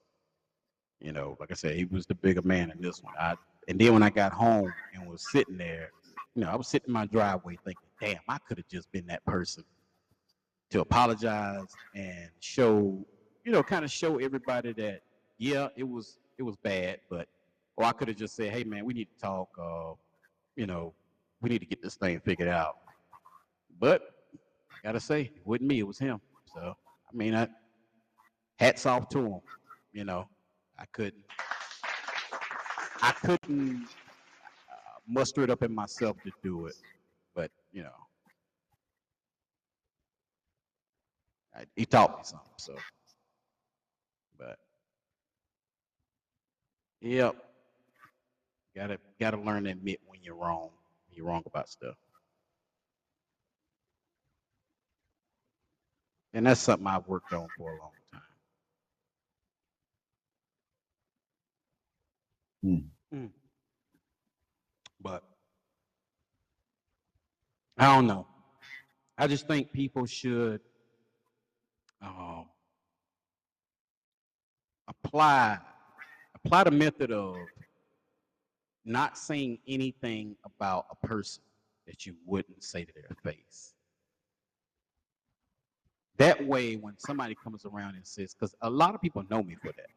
[1.00, 3.14] you know, like I said, he was the bigger man in this one.
[3.18, 3.34] I,
[3.66, 5.90] and then when I got home and was sitting there,
[6.36, 9.06] you know, I was sitting in my driveway thinking, damn, I could have just been
[9.06, 9.64] that person
[10.70, 13.04] to apologize and show,
[13.44, 15.00] you know, kind of show everybody that,
[15.38, 17.26] yeah, it was, it was bad, but,
[17.76, 19.92] or I could have just said, hey, man, we need to talk, uh,
[20.58, 20.92] you know,
[21.40, 22.78] we need to get this thing figured out.
[23.78, 24.02] But
[24.82, 26.20] gotta say, it wasn't me, it was him.
[26.52, 27.46] So I mean, I
[28.56, 29.40] hats off to him.
[29.92, 30.28] You know,
[30.76, 31.24] I couldn't,
[33.00, 33.86] I couldn't
[34.68, 36.74] uh, muster it up in myself to do it,
[37.36, 37.94] but you know,
[41.54, 42.50] I, he taught me something.
[42.56, 42.74] So,
[44.36, 44.58] but
[47.00, 47.47] yep,
[48.78, 50.70] gotta gotta learn to admit when you're wrong.
[51.08, 51.96] When you're wrong about stuff.
[56.32, 58.22] And that's something I've worked on for a long time.
[63.12, 63.16] Hmm.
[63.16, 63.30] Mm.
[65.00, 65.24] But
[67.78, 68.26] I don't know.
[69.16, 70.60] I just think people should
[72.02, 72.46] um,
[74.88, 75.58] apply
[76.44, 77.36] apply the method of
[78.88, 81.42] not saying anything about a person
[81.86, 83.74] that you wouldn't say to their face.
[86.16, 89.54] That way, when somebody comes around and says, because a lot of people know me
[89.54, 89.90] for that.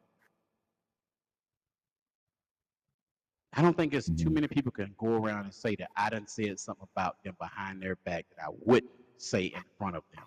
[3.54, 4.34] I don't think it's too Mhm.
[4.34, 7.82] many people can go around and say that I done said something about them behind
[7.82, 10.26] their back that I wouldn't say in front of them.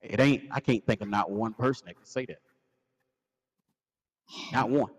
[0.00, 2.40] It ain't, I can't think of not one person that can say that.
[4.52, 4.92] Not one.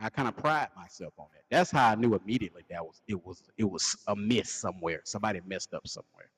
[0.00, 1.42] I kind of pride myself on that.
[1.50, 5.02] That's how I knew immediately that was it was it was a miss somewhere.
[5.04, 6.30] Somebody messed up somewhere.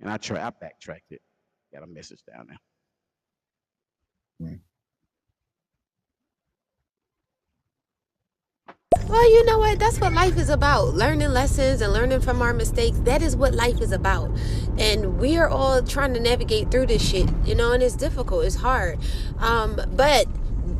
[0.00, 1.22] And I try I backtracked it.
[1.72, 2.58] Got a message down there.
[9.08, 9.78] Well, you know what?
[9.78, 10.94] That's what life is about.
[10.94, 12.98] Learning lessons and learning from our mistakes.
[13.00, 14.36] That is what life is about.
[14.78, 18.44] And we are all trying to navigate through this shit, you know, and it's difficult,
[18.44, 18.98] it's hard.
[19.38, 20.26] Um, but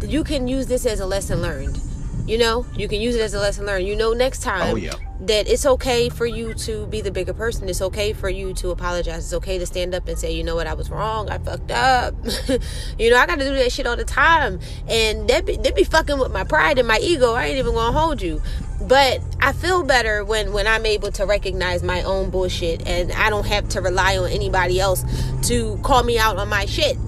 [0.03, 1.81] you can use this as a lesson learned.
[2.27, 3.87] You know, you can use it as a lesson learned.
[3.87, 4.95] You know, next oh, time Oh yeah.
[5.21, 7.69] that it's okay for you to be the bigger person.
[7.69, 9.25] It's okay for you to apologize.
[9.25, 11.31] It's okay to stand up and say, you know what, I was wrong.
[11.31, 12.15] I fucked up.
[12.99, 15.77] you know, I got to do that shit all the time, and that be, that
[15.77, 17.35] be fucking with my pride and my ego.
[17.35, 18.43] I ain't even gonna hold you.
[18.81, 23.31] But I feel better when when I'm able to recognize my own bullshit, and I
[23.31, 25.05] don't have to rely on anybody else
[25.49, 26.99] to call me out on my shit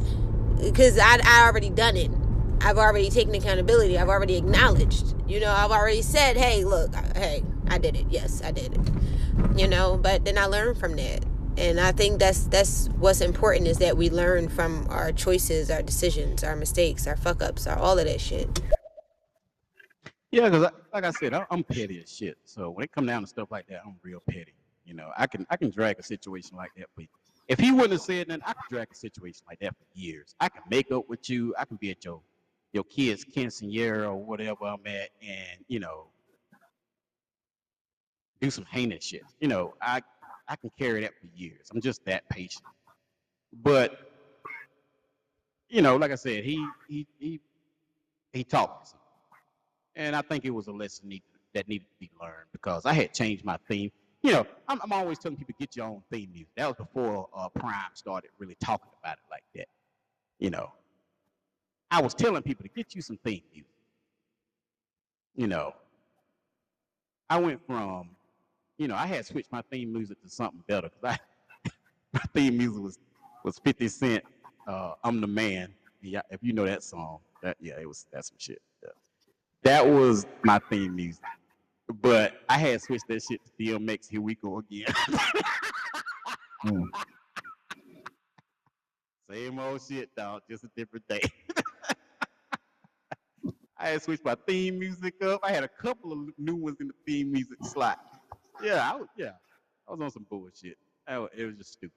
[0.61, 2.11] because I I already done it.
[2.61, 3.99] I've already taken accountability.
[3.99, 5.15] I've already acknowledged.
[5.27, 8.07] You know, I've already said, "Hey, look, hey, I did it.
[8.11, 11.25] Yes, I did it." You know, but then I learned from that.
[11.57, 15.83] And I think that's that's what's important is that we learn from our choices, our
[15.83, 18.61] decisions, our mistakes, our fuck ups, our all of that shit.
[20.31, 22.37] Yeah, because like I said, I'm petty as shit.
[22.45, 24.55] So when it come down to stuff like that, I'm real petty.
[24.85, 26.87] You know, I can I can drag a situation like that.
[26.97, 27.07] But
[27.49, 30.35] if he wouldn't have said nothing, I could drag a situation like that for years.
[30.39, 31.55] I can make up with you.
[31.59, 32.21] I can be at your
[32.73, 36.09] your kids' quinceanera or whatever I'm at, and you know,
[38.41, 39.23] do some heinous shit.
[39.41, 40.03] You know, I
[40.49, 41.69] I can carry that for years.
[41.73, 42.65] I'm just that patient.
[43.63, 43.99] But
[45.69, 47.41] you know, like I said, he he he
[48.33, 48.99] he taught me
[49.99, 51.23] and I think it was a lesson need,
[51.55, 53.91] that needed to be learned because I had changed my theme.
[54.23, 56.49] You know, I'm, I'm always telling people get your own theme music.
[56.57, 59.69] That was before uh, Prime started really talking about it like that.
[60.39, 60.71] You know,
[61.91, 63.71] I was telling people to get you some theme music.
[65.35, 65.75] You know,
[67.31, 68.11] I went from,
[68.77, 71.19] you know, I had switched my theme music to something better because
[71.65, 71.71] I
[72.13, 72.99] my theme music was
[73.45, 74.25] was 50 Cent.
[74.67, 75.73] Uh, I'm the man.
[76.03, 78.61] Yeah, if you know that song, that yeah, it was that's some shit.
[78.83, 78.91] Yeah.
[79.63, 81.25] That was my theme music.
[82.03, 84.09] But I had switched that shit to DMX.
[84.11, 84.93] Here we go again.
[86.61, 86.85] Hmm.
[89.31, 90.43] Same old shit, dog.
[90.49, 91.21] Just a different day.
[93.79, 95.41] I had switched my theme music up.
[95.43, 97.99] I had a couple of new ones in the theme music slot.
[98.63, 99.33] Yeah, I was, yeah,
[99.87, 100.77] I was on some bullshit.
[101.09, 101.93] It was just stupid.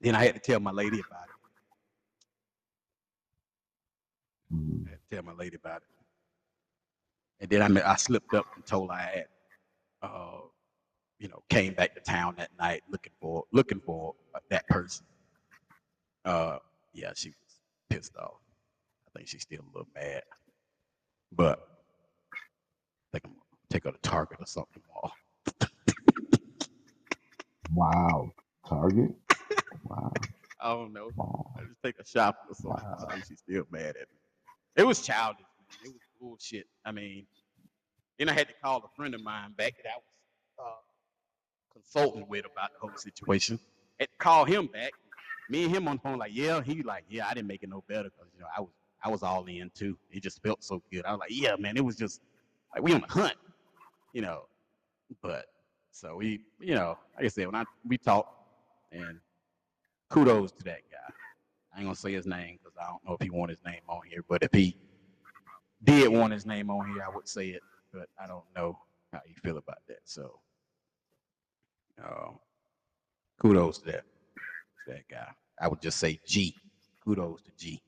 [0.00, 1.30] Then I had to tell my lady about it.
[4.86, 5.88] I had to tell my lady about it.
[7.40, 9.26] And then I, I slipped up and told her I had,
[10.02, 10.40] uh,
[11.18, 14.14] you know, came back to town that night looking for looking for
[14.50, 15.04] that person.
[16.24, 16.58] Uh,
[16.92, 17.60] yeah, she was
[17.90, 18.41] pissed off.
[19.14, 20.22] I think she's still a little mad,
[21.32, 21.68] but
[22.32, 22.38] I
[23.12, 25.12] think I'm gonna take her to Target or something tomorrow.
[27.74, 28.32] Wow.
[28.66, 29.10] Target.
[29.84, 30.12] Wow.
[30.60, 31.10] I don't know.
[31.16, 31.50] Wow.
[31.56, 32.84] I just take a shop or something.
[32.84, 33.06] Wow.
[33.08, 34.18] I think she's still mad at me.
[34.76, 35.78] It was childish, man.
[35.84, 36.66] It was bullshit.
[36.84, 37.26] I mean,
[38.18, 42.26] then I had to call a friend of mine back that I was uh, consulting
[42.28, 43.58] with about the whole situation.
[43.98, 44.92] Had to call him back.
[45.50, 47.68] Me and him on the phone, like, yeah, he like, yeah, I didn't make it
[47.68, 48.70] no better because you know I was
[49.04, 49.98] I was all in too.
[50.10, 51.04] It just felt so good.
[51.04, 52.20] I was like, yeah, man, it was just
[52.74, 53.34] like we on the hunt,
[54.12, 54.42] you know.
[55.22, 55.46] But
[55.90, 58.34] so we, you know, like I said, when I we talked,
[58.92, 59.18] and
[60.10, 61.14] kudos to that guy.
[61.74, 63.80] I ain't gonna say his name because I don't know if he want his name
[63.88, 64.76] on here, but if he
[65.84, 67.62] did want his name on here, I would say it.
[67.92, 68.78] But I don't know
[69.12, 70.00] how you feel about that.
[70.04, 70.38] So,
[72.02, 72.30] uh,
[73.40, 74.04] kudos to that
[74.86, 75.28] to that guy.
[75.60, 76.54] I would just say G.
[77.04, 77.82] Kudos to G.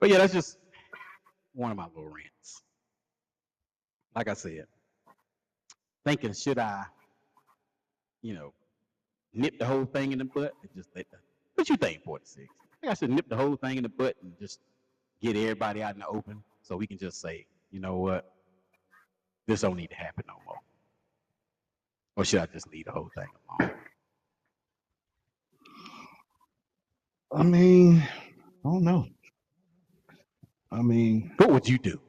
[0.00, 0.58] But yeah, that's just
[1.54, 2.62] one of my little rants.
[4.16, 4.66] Like I said,
[6.04, 6.84] thinking should I,
[8.22, 8.52] you know,
[9.34, 11.18] nip the whole thing in the butt and just let the
[11.54, 12.48] what you think, 46?
[12.48, 14.60] I think I should nip the whole thing in the butt and just
[15.20, 18.32] get everybody out in the open so we can just say, you know what,
[19.46, 20.56] this don't need to happen no more.
[22.16, 23.28] Or should I just leave the whole thing
[23.60, 23.70] alone?
[27.32, 28.08] I mean, I
[28.64, 29.06] don't know.
[30.72, 32.00] I mean, What would you do?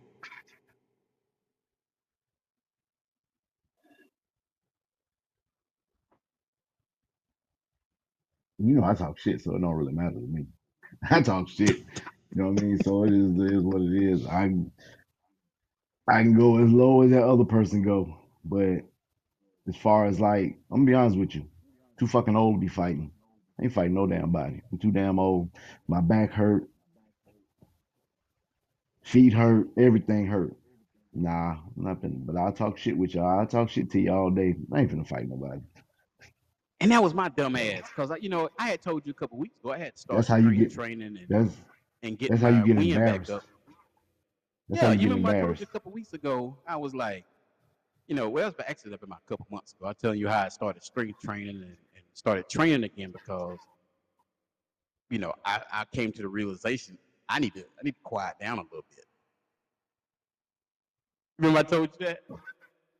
[8.60, 10.46] you know, I talk shit, so it don't really matter to me.
[11.12, 11.80] I talk shit.
[11.80, 12.80] You know what I mean?
[12.84, 14.28] So it is, it is what it is.
[14.28, 14.72] I can-
[16.10, 18.86] I can go as low as that other person go, but
[19.68, 21.46] as far as like, I'm gonna be honest with you,
[22.00, 23.12] too fucking old to be fighting.
[23.60, 24.62] I ain't fighting no damn body.
[24.72, 25.52] I'm too damn old.
[25.88, 26.70] My back hurt,
[29.04, 30.56] feet hurt, everything hurt.
[31.14, 32.24] Nah, nothing.
[32.26, 33.40] But I'll talk shit with y'all.
[33.40, 34.56] I'll talk shit to you all day.
[34.72, 35.60] I ain't finna fight nobody.
[36.80, 39.38] And that was my dumb ass because you know I had told you a couple
[39.38, 40.74] weeks ago I had started That's how you strength get.
[40.74, 41.56] training and, That's
[42.02, 43.44] and get that's how you get wind back up.
[44.70, 46.58] That's Yeah, you you remember I told you a couple weeks ago.
[46.66, 47.26] I was like,
[48.08, 49.90] you know, well, it was actually up in my couple months ago.
[49.90, 53.60] I telling you how I started strength training and, and started training again because,
[55.10, 56.98] you know, I, I came to the realization
[57.32, 59.06] I need to I need to quiet down a little bit.
[61.40, 62.20] Remember I told you that?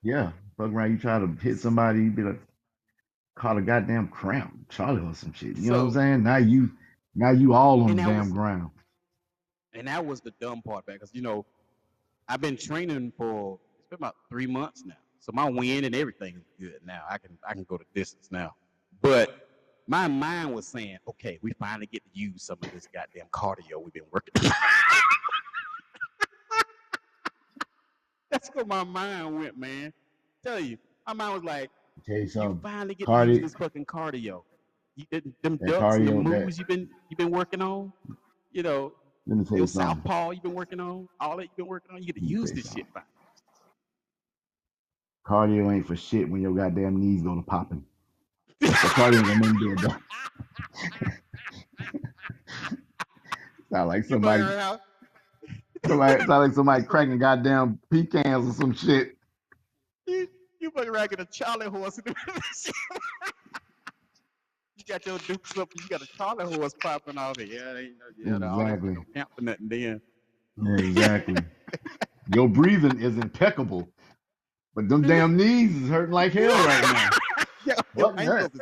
[0.04, 0.92] Yeah, fuck around.
[0.92, 2.40] You try to hit somebody, you be like,
[3.36, 5.58] caught a goddamn cramp, Charlie or some shit.
[5.58, 6.24] You know what I'm saying?
[6.24, 6.72] Now you,
[7.14, 8.72] now you all on the damn was ground.
[9.74, 11.46] and that was the dumb part back because you know
[12.28, 14.96] I've been training for it's been about three months now.
[15.20, 17.04] So my wind and everything is good now.
[17.10, 18.56] I can I can go the distance now.
[19.02, 19.41] But
[19.92, 23.84] my mind was saying, okay, we finally get to use some of this goddamn cardio
[23.84, 24.34] we've been working.
[28.32, 29.92] That's where my mind went, man.
[30.46, 31.70] Tell you, my mind was like,
[32.06, 34.44] Tell you you finally get to use this fucking cardio.
[34.96, 37.92] You, them them that ducks cardio, that moves you've been you've been working on,
[38.54, 38.94] you know,
[39.28, 41.92] let me tell your you southpaw you've been working on, all that you've been working
[41.94, 42.86] on, you get to Let me tell use this something.
[42.86, 43.08] shit back.
[45.28, 47.84] Cardio ain't for shit when your goddamn knees go to popping.
[48.62, 50.04] That cardio ain't gonna make do a dump.
[53.72, 54.44] Sound like somebody,
[55.86, 59.16] somebody, sound like somebody cracking goddamn pecans or some shit.
[60.06, 60.28] you
[60.60, 62.76] you fucking get a Charlie horse in the middle of the shit.
[64.76, 67.48] You got your dukes up, you got a Charlie horse popping off it.
[67.48, 70.02] Yeah, yeah, Exactly, no camp nothing then.
[70.62, 71.36] yeah, exactly.
[72.34, 73.88] Your breathing is impeccable,
[74.76, 77.10] but them damn knees is hurting like hell right now.
[77.78, 78.62] Yeah, your ankles is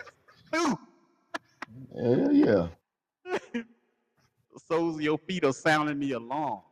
[0.51, 2.67] Hell yeah.
[4.67, 6.63] soles of your feet are sounding the alarms.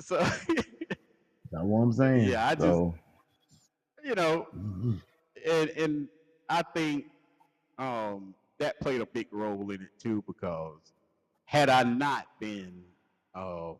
[0.00, 2.28] So That's what I'm saying.
[2.28, 2.92] yeah, I just
[4.04, 5.00] you know, mhm.
[5.46, 6.08] and and
[6.48, 7.06] I think
[7.78, 10.92] um that played a big role in it too because
[11.44, 12.82] had I not been
[13.34, 13.72] uh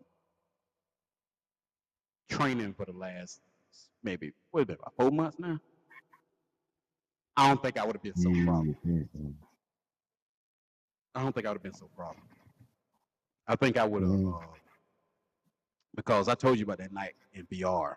[2.29, 3.41] training for the last
[4.03, 5.59] maybe what is it about four months now,
[7.37, 8.77] I don't think I would have been so yeah, problem.
[8.85, 9.03] yeah.
[11.15, 12.23] I don't think I would have been so problem.
[13.47, 14.47] I think I would have Mm, uh,
[15.95, 17.97] because I told you about that night in VR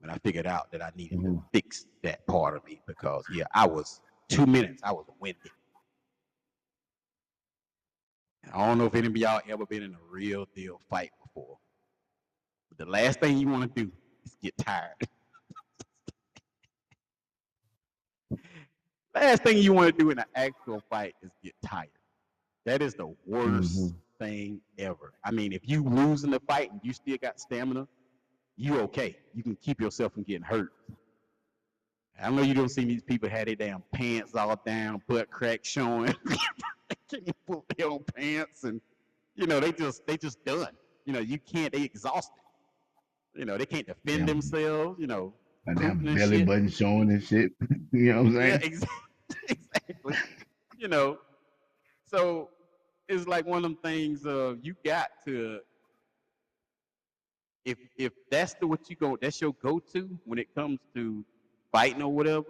[0.00, 1.42] when I figured out that I needed to mhm.
[1.52, 5.50] fix that part of me because yeah, I was two minutes, I was winded.
[8.52, 11.58] I don't know if any of y'all ever been in a real deal fight before.
[12.68, 13.92] But the last thing you want to do
[14.24, 14.94] is get tired.
[19.14, 21.88] Last thing you want to do in an actual fight is get tired.
[22.64, 24.24] That is the worst mm-hmm.
[24.24, 25.12] thing ever.
[25.24, 27.86] I mean, if you lose in the fight and you still got stamina,
[28.56, 29.16] you okay.
[29.34, 30.72] You can keep yourself from getting hurt.
[32.22, 35.64] I know you don't see these people had their damn pants all down, butt crack
[35.64, 36.14] showing.
[36.88, 38.80] they can't pull their own pants, and
[39.34, 40.68] you know they just they just done.
[41.04, 41.72] You know you can't.
[41.72, 42.38] They exhausted.
[43.34, 45.00] You know they can't defend Damn, themselves.
[45.00, 45.34] You know
[45.66, 46.46] cramping damn belly shit.
[46.46, 47.52] button showing and shit.
[47.92, 48.62] you know what I'm Yeah, saying?
[48.62, 48.98] exactly.
[49.48, 50.14] exactly.
[50.78, 51.18] You know,
[52.06, 52.50] so
[53.08, 54.26] it's like one of them things.
[54.26, 55.60] Uh, you got to
[57.64, 61.24] if if that's the what you go that's your go to when it comes to
[61.72, 62.46] fighting or whatever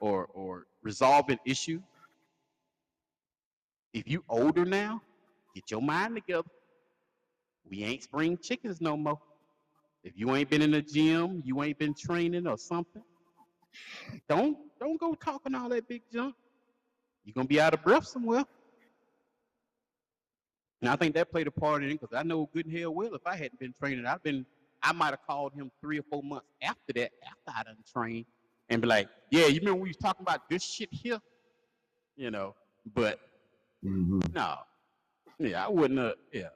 [0.00, 1.82] or or resolving issues.
[3.92, 5.02] If you older now,
[5.54, 6.48] get your mind together.
[7.68, 9.20] We ain't spring chickens no more.
[10.04, 13.02] If you ain't been in the gym, you ain't been training or something,
[14.28, 16.34] don't don't go talking all that big junk.
[17.24, 18.44] You're gonna be out of breath somewhere.
[20.80, 22.92] And I think that played a part in it because I know good and hell
[22.92, 24.44] well if I hadn't been training, I've been
[24.82, 28.26] I might have called him three or four months after that, after I done trained,
[28.68, 31.20] and be like, Yeah, you remember we was talking about this shit here?
[32.16, 32.56] You know,
[32.94, 33.20] but
[33.82, 34.56] hmm no.
[35.38, 36.48] Yeah, I wouldn't have yeah.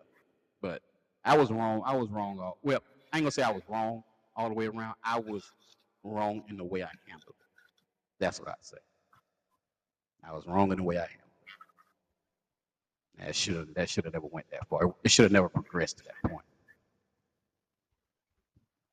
[0.60, 0.82] But
[1.24, 1.82] I was wrong.
[1.84, 2.80] I was wrong all well,
[3.12, 4.04] I ain't gonna say I was wrong
[4.36, 4.94] all the way around.
[5.04, 5.44] I was
[6.04, 7.46] wrong in the way I handled it.
[8.20, 8.78] That's what I'd say.
[10.28, 11.20] I was wrong in the way I handled
[13.02, 13.24] it.
[13.26, 14.94] That should have that should have never went that far.
[15.04, 16.46] It should have never progressed to that point.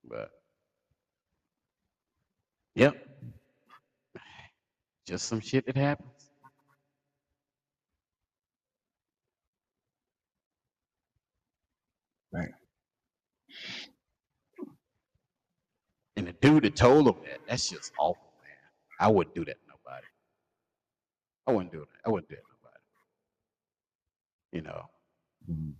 [0.08, 0.32] But
[2.76, 2.96] yep,
[5.08, 6.10] just some shit that happens.
[12.34, 12.52] Right.
[16.24, 18.56] And the dude that told him that, that's just awful, man.
[18.98, 20.06] I wouldn't do that to nobody.
[21.46, 21.88] I wouldn't do that.
[22.06, 22.80] I wouldn't do that to nobody.
[24.54, 24.90] You know,
[25.46, 25.72] hmm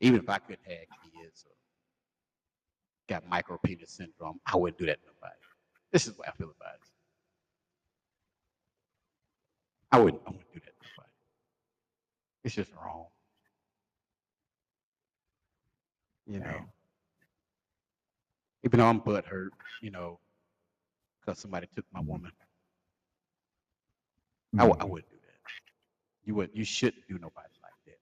[0.00, 1.52] even if I could have kids or
[3.08, 5.38] got micro penis syndrome, I wouldn't do that to nobody.
[5.90, 6.88] This is what I feel about it.
[9.92, 11.12] I wouldn't, I wouldn't do that to nobody.
[12.44, 13.06] It's just wrong.
[16.26, 16.66] You know.
[18.64, 20.20] Even though I'm butt hurt, you know,
[21.20, 22.32] because somebody took my hmm woman,
[24.58, 25.40] I, w- I hmm wouldn't do that.
[26.24, 27.98] You would, you shouldn't do nobody like that.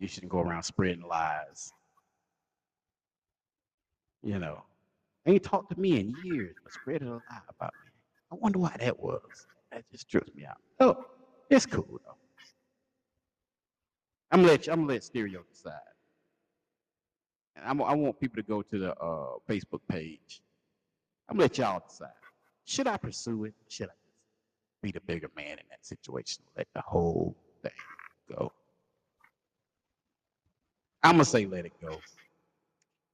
[0.00, 1.72] You shouldn't go around spreading lies.
[4.22, 4.64] You know,
[5.26, 7.90] ain't talked to me in years, but spreading a lie about me.
[8.32, 9.46] I wonder why that was.
[9.72, 10.58] That just trips me out.
[10.80, 11.06] Oh,
[11.50, 12.16] it's cool though.
[14.32, 15.72] I'm gonna let you, I'm gonna let Stereo decide.
[17.62, 20.42] I'm, I want people to go to the uh, Facebook page.
[21.28, 22.08] I'm gonna let y'all decide.
[22.64, 23.54] Should I pursue it?
[23.68, 26.42] Should I just be the bigger man in that situation?
[26.56, 27.72] Let the whole thing
[28.36, 28.52] go.
[31.02, 31.98] I'm gonna say let it go.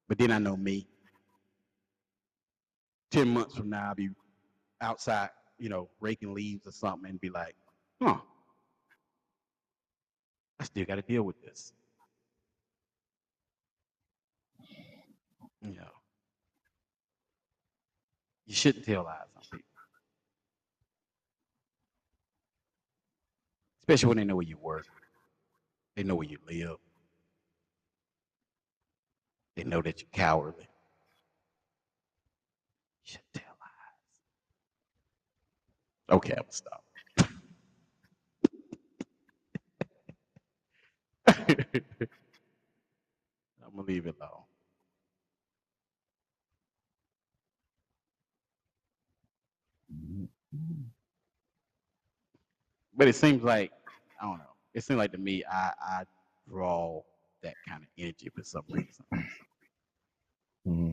[0.09, 0.87] But then I know me.
[3.11, 4.11] Ten months from now, I'll be
[4.81, 7.57] outside, you know, raking leaves or something, and be like,
[8.01, 8.19] "Huh,
[10.61, 11.73] I still got to deal with this."
[15.63, 15.91] You know,
[18.47, 19.65] you shouldn't tell lies on people,
[23.83, 24.87] especially when they know where you work,
[25.95, 26.79] they know where you live,
[29.55, 30.69] they know that you're cowardly.
[33.05, 34.01] You shouldn't tell lies.
[36.17, 36.85] Okay, I'm gonna stop.
[43.65, 44.43] I'm gonna leave it alone.
[49.91, 50.25] hmm
[52.97, 53.73] But it seems like
[54.21, 54.45] I don't know.
[54.75, 56.05] It seems like to me, I I
[56.49, 57.03] draw
[57.43, 59.05] that kind of energy for some reason.
[60.67, 60.93] hmm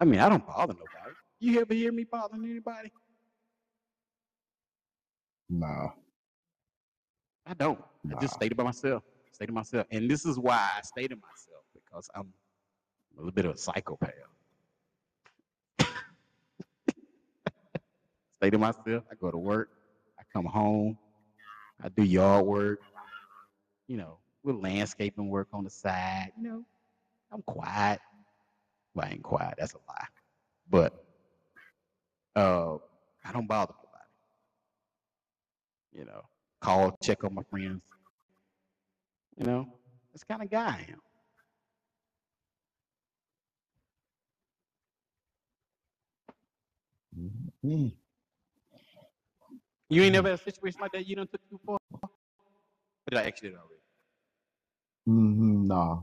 [0.00, 1.14] I mean, I don't bother nobody.
[1.40, 2.92] You ever hear me bothering anybody?
[5.50, 5.90] Nah,
[7.46, 7.80] I don't.
[8.10, 9.04] I just stay to by myself.
[9.32, 9.86] Stay to myself.
[9.90, 12.32] And this is why I stay to myself because I'm
[13.16, 14.10] a little bit of a psychopath.
[18.50, 19.04] To myself.
[19.10, 19.70] I go to work.
[20.18, 20.98] I come home.
[21.82, 22.80] I do yard work.
[23.88, 26.30] You know, with landscaping work on the side.
[26.36, 26.64] You know,
[27.32, 28.00] I'm quiet.
[28.94, 29.54] Well, I ain't quiet.
[29.58, 30.06] That's a lie.
[30.70, 30.94] But
[32.36, 32.76] uh,
[33.24, 34.18] I don't bother nobody.
[36.00, 36.22] You know,
[36.60, 37.82] call, check on my friends.
[39.38, 39.68] You know,
[40.12, 41.00] that's kind of guy I am.
[47.62, 47.88] hmm
[49.90, 51.74] You ain't never had a situation like that you done took too far?
[51.74, 52.08] Or
[53.10, 53.82] did I actually already?
[55.08, 55.66] Mm-hmm.
[55.66, 56.00] Nah,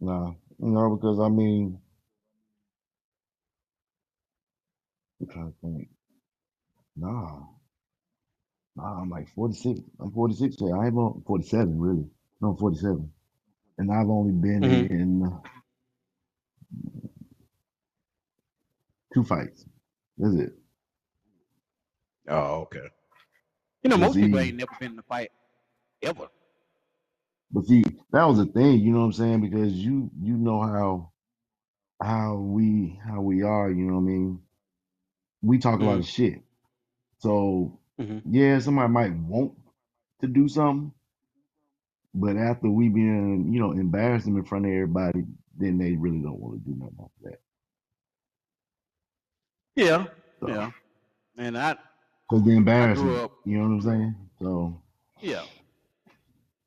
[0.00, 1.78] nah, no, because I mean,
[5.20, 5.88] I'm trying to think.
[6.96, 7.40] Nah,
[8.76, 9.80] nah, I'm like 46.
[10.00, 10.56] I'm 46.
[10.58, 12.06] So I'm on 47, really.
[12.40, 13.10] No, 47,
[13.78, 14.86] and I've only been Mm-hmm.
[14.90, 15.40] in
[19.14, 19.66] two fights.
[20.18, 20.52] That's it.
[22.28, 22.88] Oh, okay.
[23.84, 25.32] You know, But most people see, ain't never been in a fight
[26.02, 26.28] ever.
[27.52, 28.80] but see, that was the thing.
[28.80, 29.42] You know what I'm saying?
[29.42, 31.12] Because you you know how
[32.02, 33.70] how we how we are.
[33.70, 34.40] You know what I mean?
[35.42, 36.06] We talk a lot of Mm-hmm.
[36.06, 36.42] shit.
[37.18, 38.18] So Mm-hmm.
[38.24, 39.54] yeah, somebody might want
[40.22, 40.92] to do something,
[42.14, 45.24] but after we been you know embarrass them in front of everybody,
[45.58, 47.40] then they really don't want to do nothing after that.
[49.76, 50.06] Yeah,
[50.40, 50.70] So yeah.
[51.38, 51.76] And I
[52.28, 54.14] because the embarrassment, up, you know what I'm saying?
[54.40, 54.80] So
[55.20, 55.42] yeah,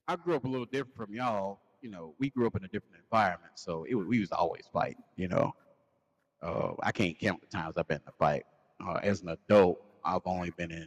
[0.07, 1.59] I grew up a little different from y'all.
[1.81, 4.63] You know, we grew up in a different environment, so it was, we was always
[4.71, 4.97] fight.
[5.15, 5.53] You know,
[6.41, 8.43] uh, I can't count the times I've been in a fight.
[8.85, 10.85] Uh, as an adult, I've only been in,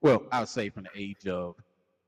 [0.00, 1.54] well, I would say from the age of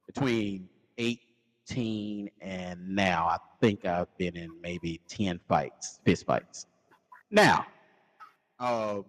[0.06, 6.66] between 18 and now, I think I've been in maybe 10 fights, fist fights.
[7.30, 7.64] Now,
[8.58, 9.00] uh,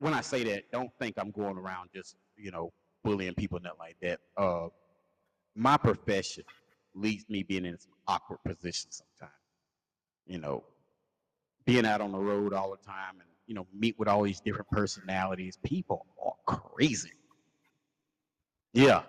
[0.00, 2.72] when I say that, don't think I'm going around just, you know,
[3.04, 4.20] bullying people, and nothing like that.
[4.36, 4.68] Uh,
[5.54, 6.44] my profession
[6.94, 9.36] leaves me being in some awkward positions sometimes.
[10.26, 10.64] You know,
[11.66, 14.40] being out on the road all the time and, you know, meet with all these
[14.40, 15.58] different personalities.
[15.62, 17.12] People are crazy.
[18.72, 19.02] Yeah,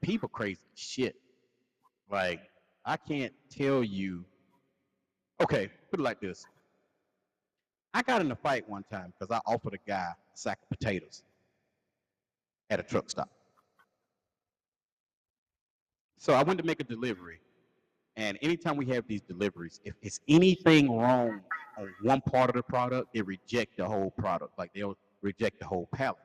[0.00, 1.16] people crazy shit.
[2.10, 2.40] Like,
[2.84, 4.24] I can't tell you.
[5.42, 6.46] Okay, put it like this.
[7.92, 11.22] I got in a fight one time because I offered a guy sack of potatoes
[12.70, 13.30] at a truck stop.
[16.18, 17.40] So I went to make a delivery,
[18.16, 21.40] and anytime we have these deliveries, if it's anything wrong
[21.78, 24.58] on one part of the product, they reject the whole product.
[24.58, 26.16] Like they'll reject the whole pallet.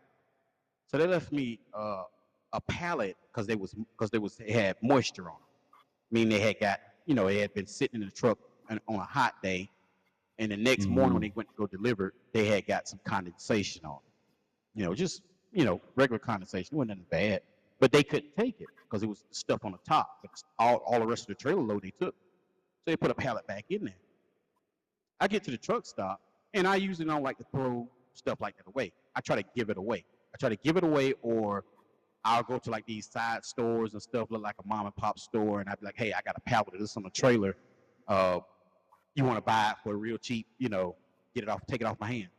[0.88, 2.04] So they left me uh,
[2.54, 5.74] a pallet because they was because they was it had moisture on it.
[6.12, 8.38] Meaning they had got you know it had been sitting in the truck
[8.70, 9.70] on a hot day,
[10.42, 13.00] and the next morning when hmm they went to go deliver, they had got some
[13.06, 14.80] condensation on it.
[14.80, 15.22] You know, just
[15.54, 16.70] you know regular condensation.
[16.74, 17.42] It wasn't nothing bad,
[17.80, 20.26] but they couldn't take it because it was stuff on the top.
[20.60, 23.48] All all the rest of the trailer load they took, so they put a pallet
[23.48, 23.96] back in there.
[25.20, 26.22] I get to the truck stop,
[26.56, 28.92] and I usually don't like to throw stuff like that away.
[29.16, 30.04] I try to give it away.
[30.34, 31.66] I try to give it away, or
[32.26, 35.20] I'll go to like these side stores and stuff, look like a mom and pop
[35.20, 37.56] store, and I'd be like, "Hey, I got a pallet of this on the trailer.
[38.08, 38.40] Uh,
[39.16, 40.48] you want to buy it for real cheap?
[40.58, 40.96] You know,
[41.36, 42.32] get it off, take it off my hands."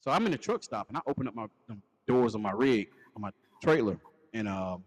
[0.00, 1.46] So I'm in the truck stop, and I open up my
[2.06, 3.30] doors on my rig on my
[3.62, 3.98] trailer,
[4.34, 4.84] and um,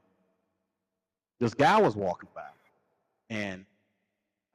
[1.39, 2.49] this guy was walking by,
[3.29, 3.65] and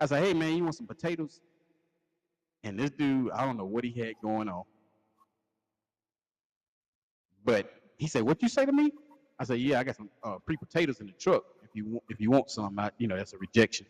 [0.01, 1.41] I said, "Hey, man, you want some potatoes?"
[2.63, 4.65] And this dude, I don't know what he had going on,
[7.45, 8.93] but he said, "What you say to me?"
[9.39, 11.43] I said, "Yeah, I got some uh, free potatoes in the truck.
[11.63, 13.87] If you want, if you want some, I, you know, that's a rejection."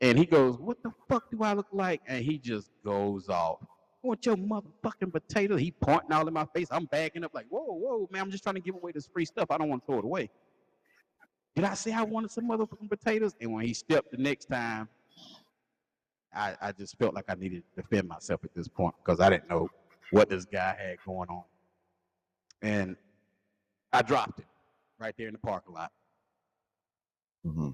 [0.00, 3.58] And he goes, "What the fuck do I look like?" And he just goes off.
[3.62, 3.66] "I
[4.08, 5.60] Want your motherfucking potatoes?
[5.60, 6.68] He pointing all in my face.
[6.70, 8.22] I'm backing up like, "Whoa, whoa, man!
[8.22, 9.50] I'm just trying to give away this free stuff.
[9.50, 10.30] I don't want to throw it away."
[11.54, 13.34] Did I say I wanted some motherfucking potatoes?
[13.40, 14.88] And when he stepped the next time,
[16.34, 19.30] I, I just felt like I needed to defend myself at this point because I
[19.30, 19.68] didn't know
[20.10, 21.44] what this guy had going on.
[22.62, 22.96] And
[23.92, 24.46] I dropped it
[24.98, 25.92] right there in the parking lot.
[27.44, 27.70] hmm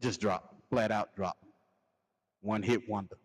[0.00, 1.36] Just dropped, it, flat out drop.
[2.40, 3.16] One hit wonder.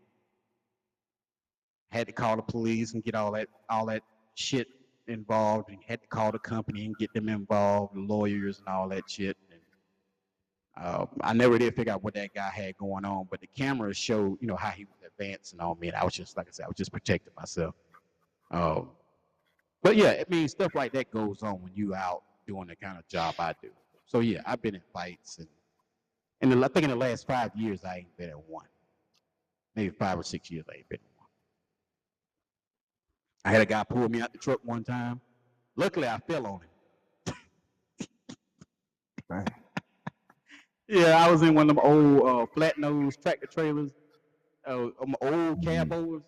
[1.91, 4.01] Had to call the police and get all that all that
[4.33, 4.67] shit
[5.07, 9.03] involved, and had to call the company and get them involved, lawyers and all that
[9.07, 9.37] shit.
[9.51, 9.59] And,
[10.83, 13.95] uh, I never did figure out what that guy had going on, but the cameras
[13.95, 16.51] showed, you know, how he was advancing on me, and I was just like I
[16.51, 17.75] said, I was just protecting myself.
[18.51, 18.89] Um,
[19.83, 22.97] but yeah, I mean, stuff like that goes on when you out doing the kind
[22.97, 23.69] of job I do.
[24.05, 25.47] So yeah, I've been in fights, and
[26.51, 28.67] and the, I think in the last five years I ain't been at one.
[29.75, 31.29] Maybe five or six years I ain't been in one.
[33.45, 35.21] I had a guy pull me out the truck one time.
[35.75, 36.69] Luckily, I fell on him.
[40.87, 43.91] Yeah, I was in one of them old uh, flat nose tractor trailers,
[44.67, 46.23] uh, um, old cab hmm overs,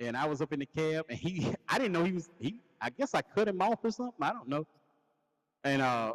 [0.00, 2.60] and I was up in the cab, and he, I didn't know he was, he,
[2.80, 4.66] I guess I cut him off or something, I don't know,
[5.64, 6.14] and uh,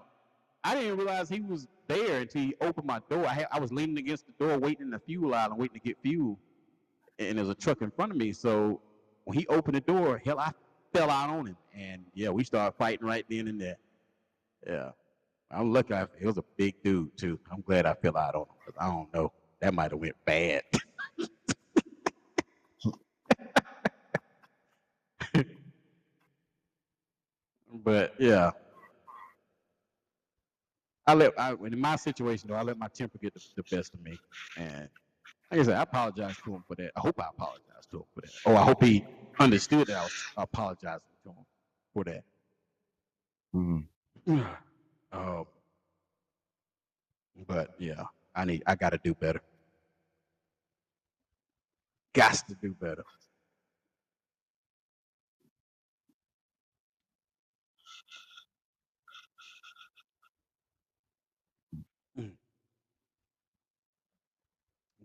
[0.64, 3.26] I didn't realize he was there until he opened my door.
[3.26, 5.80] I had, I was leaning against the door, waiting in the fuel aisle, and waiting
[5.80, 6.40] to get fuel,
[7.20, 8.32] and there's a truck in front of me.
[8.32, 8.80] So
[9.26, 10.52] when he opened the door, hell, I
[10.94, 13.78] fell out on him, and yeah, we started fighting right then and there.
[14.66, 14.92] Yeah,
[15.52, 15.94] I'm lucky.
[15.94, 17.40] I, it was a big dude too.
[17.52, 20.16] I'm glad I fell out on him because I don't know that might have went
[20.26, 20.64] bad.
[27.84, 28.52] but yeah,
[31.06, 33.94] I let I, in my situation though, I let my temper get the, the best
[33.94, 34.18] of me,
[34.58, 34.90] and
[35.52, 36.92] like I said, I apologize to him for that.
[36.96, 38.32] I hope I apologize to him for that.
[38.46, 39.06] Oh, I hope he
[39.40, 41.46] understood that I was apologizing to him
[41.94, 42.24] for that.
[43.56, 44.40] Mm-hmm.
[45.12, 45.46] um,
[47.48, 48.04] but yeah,
[48.36, 49.42] I need I got to do better.
[52.14, 53.04] Got to do better.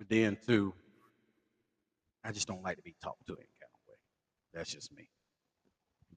[0.08, 0.74] Then too,
[2.24, 3.94] I just don't like to be talked to in kind of way.
[4.54, 5.08] That's just me.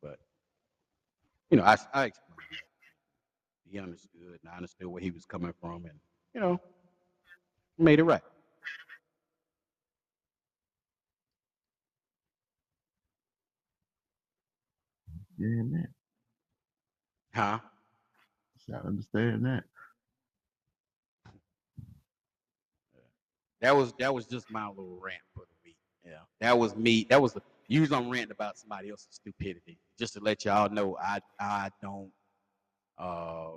[0.02, 0.18] But
[1.52, 3.72] you know, I I explained that.
[3.72, 6.00] He understood, and I understood where he was coming from, and
[6.36, 6.60] you know,
[7.78, 8.24] made it right.
[15.38, 15.88] Yeah, man.
[17.34, 17.60] Huh?
[18.74, 19.64] I understand that.
[23.62, 25.78] That was that was just my little rant for the week.
[26.06, 27.06] Yeah, that was me.
[27.10, 29.78] That was the usually I'm ranting about somebody else's stupidity.
[30.00, 32.12] Just to let y'all know, I I don't
[32.98, 33.52] uh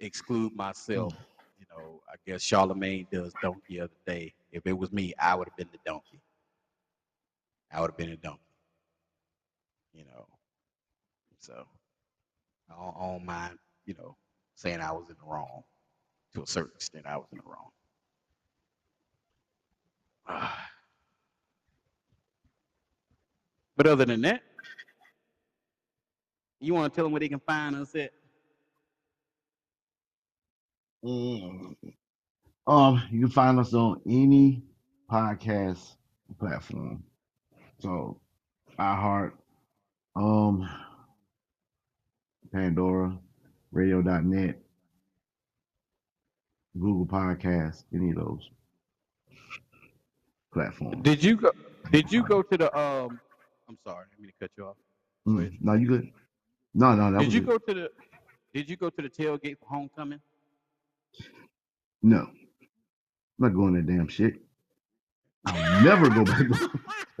[0.00, 1.14] exclude myself.
[1.58, 4.34] You know, I guess Charlamagne does donkey the day.
[4.52, 6.20] If it was me, I would have been the donkey.
[7.72, 8.40] I would have been a donkey.
[9.94, 10.26] You know,
[11.40, 11.66] so
[12.70, 13.58] I don't, I don't mind.
[13.86, 14.16] You know,
[14.56, 15.62] saying I was in the wrong.
[16.34, 17.70] To a certain extent, I was in the wrong.
[23.76, 24.42] But other than that,
[26.60, 28.10] you want to tell them where they can find us at?
[31.04, 31.76] Mm.
[32.66, 34.62] Um, you can find us on any
[35.10, 35.96] podcast
[36.38, 37.04] platform.
[37.78, 38.18] So,
[38.78, 39.32] iHeart,
[40.16, 40.68] um,
[42.52, 43.16] Pandora,
[43.70, 44.58] Radio.net,
[46.78, 48.50] Google Podcasts, any of those
[50.56, 50.96] platforms.
[51.02, 51.50] Did you go?
[51.92, 52.76] Did you go to the?
[52.76, 53.20] Um,
[53.68, 54.76] I'm sorry, I mean to cut you off.
[55.28, 56.10] Mm, no, you good?
[56.74, 57.46] No, no, that Did was you it.
[57.46, 57.90] go to the?
[58.54, 60.20] Did you go to the tailgate for homecoming?
[62.02, 62.30] No, I'm
[63.38, 64.34] not going that damn shit.
[65.46, 66.46] I'll never go back.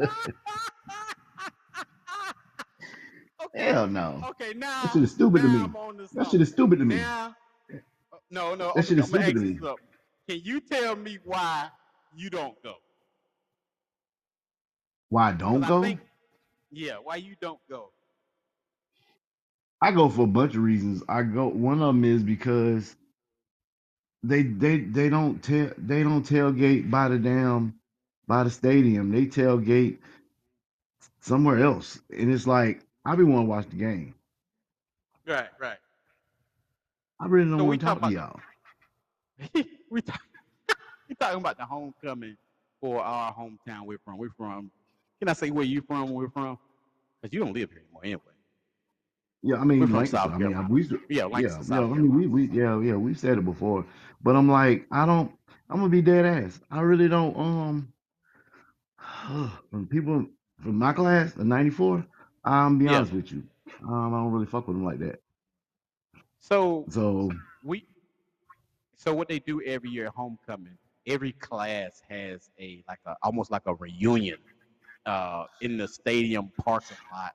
[3.44, 3.62] okay.
[3.64, 4.22] Hell no.
[4.30, 4.52] Okay.
[4.56, 4.82] Now.
[4.82, 5.68] That shit is stupid to me.
[6.14, 6.96] That shit is stupid to me.
[6.96, 7.36] Now.
[7.72, 8.72] uh, No, no.
[8.74, 9.58] That shit I'm, is I'm stupid to me.
[10.28, 11.68] Can you tell me why
[12.14, 12.74] you don't go?
[15.08, 15.80] Why I don't I go?
[15.80, 16.00] think,
[16.70, 17.92] yeah, why you don't go?
[19.80, 21.02] I go for a bunch of reasons.
[21.08, 21.48] I go.
[21.48, 22.96] One of them is because
[24.22, 27.78] they they they don't tell they don't tailgate by the damn
[28.26, 29.10] by the stadium.
[29.10, 29.98] They tailgate
[31.20, 34.14] somewhere else, and it's like I be want to watch the game.
[35.26, 35.78] Right, right.
[37.20, 38.42] I really don't So want to talk to about y'all.
[39.90, 40.20] we talk,
[41.08, 42.36] we talking about the homecoming
[42.80, 44.18] for our hometown we're from.
[44.18, 44.70] We're from.
[45.20, 46.10] Can I say where you from?
[46.10, 46.58] Where we're from?
[47.20, 48.20] Because you don't live here anymore anyway.
[49.42, 50.28] Yeah, I We're mean from Lancaster.
[50.28, 50.68] South I mean, Carolina.
[50.68, 51.78] we Yeah, yeah, Lancaster, yeah.
[51.78, 52.14] South I mean, Carolina.
[52.14, 53.84] we we yeah yeah we said it before,
[54.22, 55.32] but I'm like I don't.
[55.68, 56.60] I'm gonna be dead ass.
[56.70, 57.36] I really don't.
[57.36, 57.92] Um,
[59.70, 60.26] from people
[60.62, 62.04] from my class, the '94.
[62.44, 62.88] I'm be Yeah.
[62.88, 63.42] honest with you.
[63.86, 65.20] Um, I don't really fuck with them like that.
[66.40, 67.30] So So
[67.62, 67.86] we.
[68.96, 73.50] So what they do every year at homecoming, every class has a like a almost
[73.50, 74.38] like a reunion,
[75.06, 77.32] uh, in the stadium parking lot,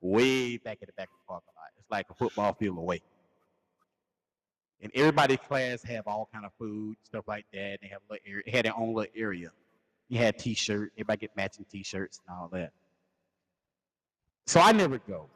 [0.00, 1.70] way back at the back of the parking lot.
[1.78, 3.02] It's like a football field away.
[4.80, 7.78] and everybody's class have all kind of food stuff like that.
[7.82, 9.50] They have little area, had their own little area.
[10.08, 12.72] You had t-shirt, everybody get matching t-shirts and all that.
[14.46, 15.28] So I never go,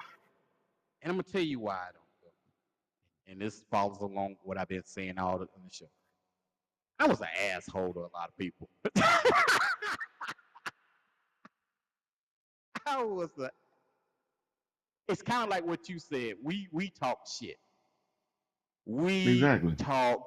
[1.03, 3.31] and I'm gonna tell you why I don't go.
[3.31, 5.91] And this follows along what I've been saying all the, on the show.
[6.99, 8.69] I was an asshole to a lot of people.
[12.87, 13.51] I was a.
[15.09, 16.35] It's kind of like what you said.
[16.43, 17.59] We we talk shit.
[18.87, 19.75] We exactly.
[19.77, 20.21] talk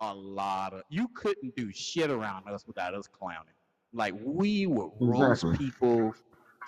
[0.00, 0.82] a lot of.
[0.88, 3.54] You couldn't do shit around us without us clowning.
[3.92, 6.14] Like we would roast people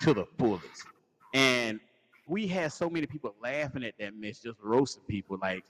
[0.01, 0.85] to the fullest,
[1.33, 1.79] and
[2.27, 5.37] we had so many people laughing at that mess, just roasting people.
[5.41, 5.63] Like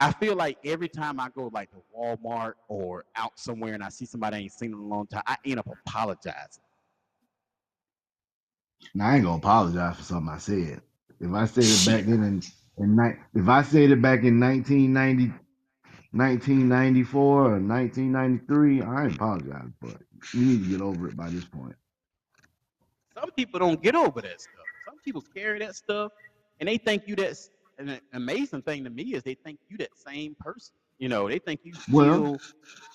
[0.00, 3.90] I feel like every time I go like to Walmart or out somewhere and I
[3.90, 6.62] see somebody I ain't seen in a long time, I end up apologizing.
[8.94, 10.80] Now I ain't gonna apologize for something I said.
[11.20, 12.42] If I said it back then in,
[12.78, 15.32] in ni- if I said it back in 1990,
[16.12, 19.96] 1994 or 1993, I apologize, but
[20.34, 21.76] you need to get over it by this point.
[23.14, 24.66] Some people don't get over that stuff.
[24.86, 26.12] Some people carry that stuff
[26.58, 29.96] and they think you that's an amazing thing to me is they think you that
[29.96, 30.74] same person.
[31.00, 32.42] You know, they think you Well, still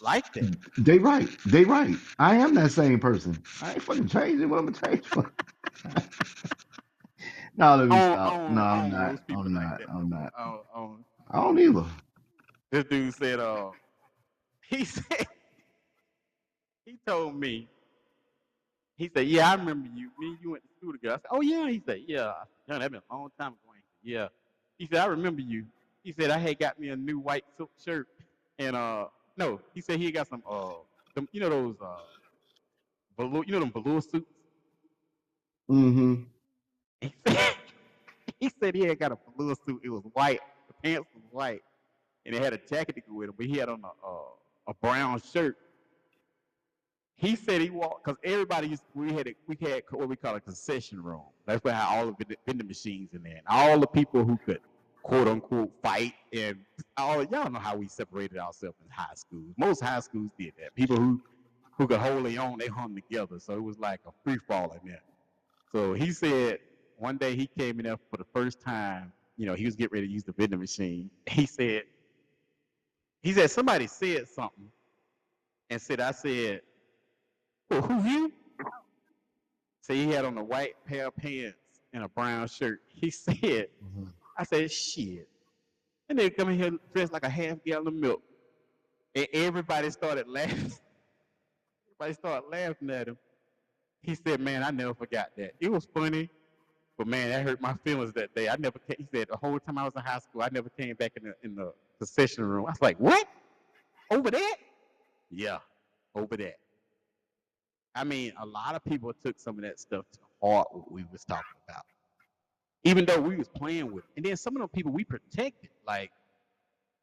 [0.01, 0.51] like that.
[0.78, 1.30] they right.
[1.45, 1.95] They right.
[2.20, 3.38] I am that same person.
[3.62, 5.32] I ain't fucking changing what I'm gonna change for.
[7.58, 8.39] no, let me I don't, stop.
[8.39, 8.99] don't, No, I I'm don't not.
[8.99, 9.80] roast people I'm not.
[9.80, 9.89] that.
[9.89, 10.34] I'm not.
[10.38, 10.45] I
[10.76, 11.86] don't, I don't, either.
[12.72, 13.72] this dude said, uh,
[14.70, 15.28] he said,
[16.86, 17.68] he told me,
[18.97, 20.12] he said, yeah, I remember you.
[20.20, 21.16] Me and you went to school together.
[21.16, 21.70] I said, oh yeah.
[21.70, 22.28] He said, yeah.
[22.30, 23.60] I said, that been a long time ago.
[23.74, 23.82] Said,
[24.12, 24.28] yeah.
[24.78, 25.66] He said, I remember you.
[26.06, 28.08] He said, I had got me a new white silk shirt.
[28.60, 30.74] And, uh, no, he said he got some, uh,
[31.16, 31.97] them, you know, those, uh,
[33.18, 34.32] velour, you know, them velour suits.
[35.68, 36.22] Mm-hmm.
[37.01, 37.56] He said,
[38.39, 39.82] he said he had got a velour suit.
[39.84, 40.41] It was white.
[40.68, 41.64] The pants was white.
[42.24, 44.68] And it had a jacket to go with it, but he had on a, uh,
[44.68, 45.58] a brown shirt.
[47.16, 50.36] He said he walked because everybody used we had a, we had what we call
[50.36, 51.24] a concession room.
[51.47, 54.60] That's where had all the vending machines in there, and all the people who could
[55.06, 56.58] quote unquote fight and
[56.97, 59.53] all y'all know how we separated ourselves in high schools.
[59.56, 60.74] Most high schools did that.
[60.74, 61.22] People who
[61.78, 64.72] who could hold their own, they hung together, so it was like a free fall
[64.72, 65.03] in there.
[65.72, 66.58] So he said
[66.97, 69.14] one day he came in there for the first time.
[69.38, 71.12] You know, he was getting ready to use the vending machine.
[71.30, 71.84] He said,
[73.22, 74.72] he said somebody said something,
[75.70, 76.62] and said I said,
[77.70, 78.34] well, who you?
[79.82, 81.58] So he had on a white pair of pants
[81.93, 82.82] and a brown shirt.
[82.88, 84.06] He said, Mm-hmm.
[84.38, 85.28] I said, shit.
[86.10, 88.22] And they come in here dressed like a half gallon of milk.
[89.16, 90.72] And everybody started laughing.
[92.02, 93.18] Everybody started laughing at him.
[94.02, 95.54] He said, man, I never forgot that.
[95.60, 96.30] It was funny,
[96.98, 98.50] but man, that hurt my feelings that day.
[98.50, 100.70] I never came, he said, the whole time I was in high school, I never
[100.70, 102.66] came back in the, in the concession room.
[102.68, 103.28] I was like, what?
[104.12, 104.56] Over that?
[105.32, 105.58] Yeah,
[106.14, 106.58] over that.
[107.96, 111.06] I mean, a lot of people took some of that stuff to heart, what we
[111.12, 111.86] was talking about.
[112.86, 114.12] Even though we was playing with it.
[114.16, 115.72] And then some of them people we protected.
[115.86, 116.12] Like,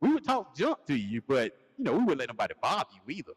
[0.00, 3.14] we would talk junk to you, but, you know, we wouldn't let nobody bother you
[3.14, 3.32] either.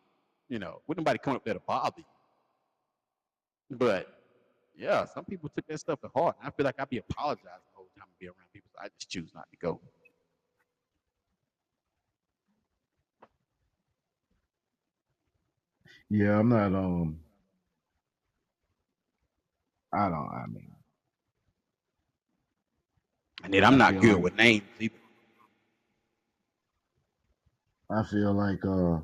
[0.48, 3.78] You know, wouldn't nobody come up there to bother you.
[3.78, 4.08] But,
[4.78, 6.38] yeah, some people took that stuff to heart.
[6.40, 8.80] And I feel like I'd be apologizing the whole time to be around people, so
[8.84, 9.82] I just choose not to go.
[16.10, 16.68] Yeah, I'm not.
[16.68, 17.20] Um,
[19.92, 20.30] I don't.
[20.30, 20.75] I mean,
[23.46, 24.96] And then I'm not good like with names either.
[27.92, 29.00] I feel like uh,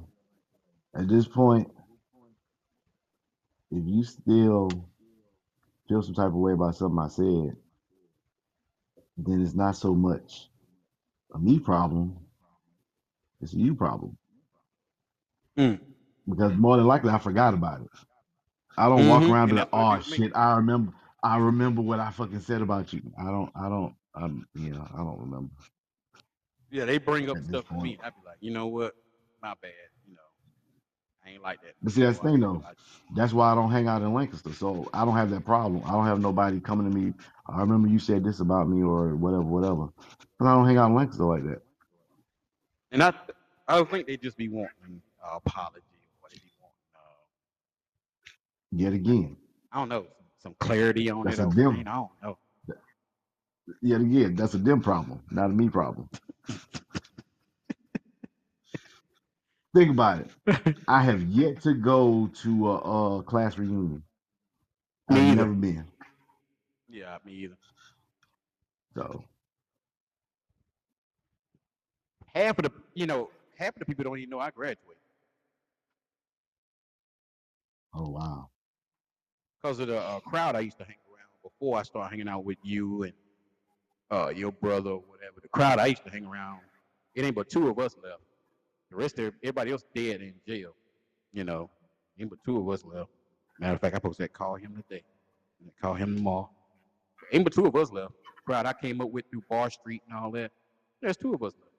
[1.00, 1.70] at this point,
[3.72, 4.90] if you still
[5.88, 7.58] feel some type of way about something I said,
[9.18, 10.50] then it's not so much
[11.34, 12.18] a me problem;
[13.42, 14.18] it's a you problem.
[15.58, 15.80] Mm.
[16.30, 17.90] Because more than likely, I forgot about it.
[18.78, 19.30] I don't walk Mm-hmm.
[19.30, 20.24] around And be like, "Oh it is with me.
[20.24, 20.94] shit, I remember.
[21.24, 23.52] I remember what I fucking said about you." I don't.
[23.56, 23.96] I don't.
[24.16, 24.48] I'm.
[24.56, 25.52] Know, I don't remember
[26.72, 28.00] Yeah, they bring up at this stuff to me.
[28.04, 28.96] I'd be like, you know what?
[29.42, 29.72] My bad.
[30.08, 30.22] You know,
[31.26, 32.64] I ain't like that But see, that's the thing though.
[33.16, 34.54] That's why I don't hang out in Lancaster.
[34.54, 35.84] So I don't have that problem.
[35.86, 37.14] I don't have nobody coming to me.
[37.48, 39.88] I remember you said this about me or whatever, whatever.
[39.98, 41.62] Because I don't hang out in Lancaster like that.
[42.92, 43.14] and I
[43.68, 45.84] I think they just be wanting uh, apology
[46.22, 47.00] or they be wanting uh,
[48.72, 49.38] Yet again,
[49.72, 50.08] I don't know
[50.44, 51.84] some clarity on that's it a or them.
[51.88, 52.38] I don't know.
[53.82, 56.10] Yet again, that's a them problem, not a me problem.
[59.76, 60.78] Think about it.
[60.88, 64.04] I have yet to go to a, a class reunion.
[65.10, 65.48] I've Me either.
[65.48, 65.88] never been.
[66.90, 67.58] Yeah, me either.
[68.96, 69.24] So
[72.34, 74.98] Half of the you know half of the people don't even know I graduated
[77.94, 78.50] oh wow.
[79.62, 82.46] because of the uh, crowd I used to hang around before I started hanging out
[82.46, 83.14] with you and
[84.12, 85.40] uh, your brother or whatever.
[85.42, 86.60] The crowd I used to hang around,
[87.16, 88.22] it ain't but two of us left.
[88.90, 90.76] The rest of everybody else dead in jail.
[91.32, 91.70] You know,
[92.20, 93.10] ain't but two of us left.
[93.60, 95.04] Matter of fact, I supposed to call him today.
[95.82, 96.50] Call him tomorrow.
[97.32, 98.14] Ain't but two of us left.
[98.46, 100.52] Crowd I came up with through Barr Street and all that.
[101.02, 101.72] There's two of us left.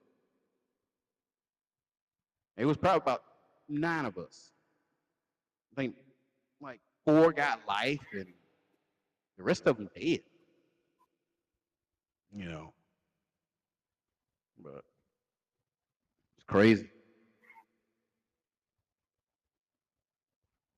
[2.56, 3.22] It was probably about
[3.68, 4.52] nine of us.
[5.72, 5.96] I think
[6.60, 8.26] like four got life and
[9.36, 10.20] the rest of them dead.
[12.34, 12.74] You know,
[14.62, 14.84] but
[16.36, 16.90] it's crazy.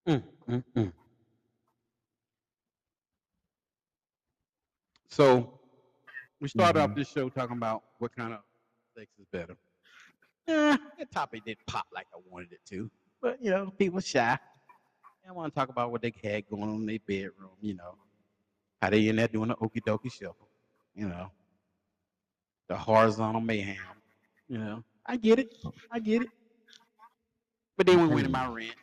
[0.09, 0.93] Mm, mm, mm.
[5.09, 5.61] So
[6.41, 6.97] we started off Mhm.
[6.97, 8.41] this show talking about what kind of
[8.97, 9.57] sex is better.
[10.49, 12.91] Yeah, that topic didn't pop like I wanted it to,
[13.23, 14.39] but you know, people shy.
[15.29, 17.51] I want to talk about what they had going on in their bedroom.
[17.61, 17.97] You know,
[18.83, 20.49] how they in there doing the okie dokie shuffle.
[20.95, 21.31] You know,
[22.69, 23.77] the horizontal mayhem.
[24.49, 25.57] You know, I get it.
[25.91, 26.29] I get it.
[27.77, 28.77] But then we went in my rant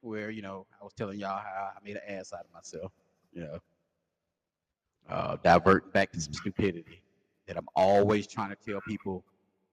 [0.00, 2.92] where, you know, I was telling y'all how I made an ass out of myself.
[3.32, 3.58] You know,
[5.08, 7.02] uh, divert back to some stupidity
[7.46, 9.24] that I'm always trying to tell people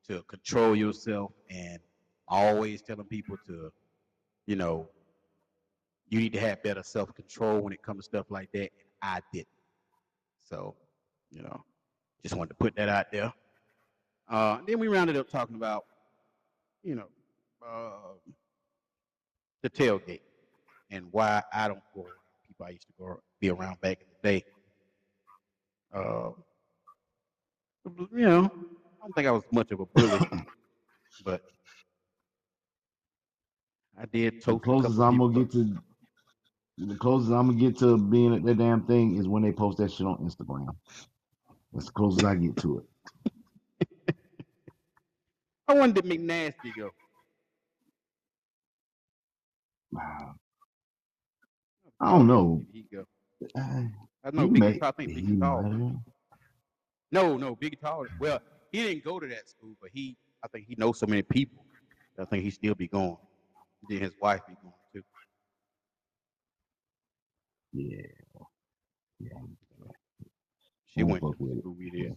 [0.08, 1.80] to control yourself and
[2.28, 3.72] always telling people to,
[4.48, 4.88] you know,
[6.10, 8.60] you need to have better self control when it comes to stuff like that.
[8.62, 9.48] And I didn't.
[10.44, 10.76] So,
[11.32, 11.64] you know,
[12.24, 13.34] just wanted to put that out there.
[14.30, 15.86] Uh, then we rounded up talking about,
[16.84, 17.08] you know,
[17.66, 18.14] uh,
[19.62, 20.22] the tailgate
[20.92, 22.14] and why I don't go around
[22.48, 24.46] people I used to go be around back in the day.
[25.94, 26.32] Uh,
[28.12, 30.20] you know, I don't think I was much of a bully,
[31.26, 31.42] but
[33.98, 35.78] I did The closest I'm gonna get to
[36.78, 39.78] the closest I'm gonna get to being at that damn thing is when they post
[39.78, 40.76] that shit on Instagram.
[41.74, 42.86] That's the closest I get to it.
[45.68, 46.92] I wanted to make nasty go.
[49.92, 50.36] Wow.
[52.00, 52.62] I don't know.
[52.72, 53.06] Did he go?
[53.58, 53.84] Uh,
[54.24, 55.64] I know he Big may, I think he Big Tall.
[55.64, 55.96] might have.
[57.12, 58.06] No, no, Big Tall.
[58.20, 58.40] Well,
[58.72, 61.64] he didn't go to that school, but he, I think he knows so many people.
[62.20, 63.18] I think he still be going.
[63.90, 65.04] Then his wife be going too.
[67.74, 68.08] Yeah,
[69.20, 69.40] yeah.
[70.86, 71.60] She went to fuck the with it.
[71.62, 72.16] school we did.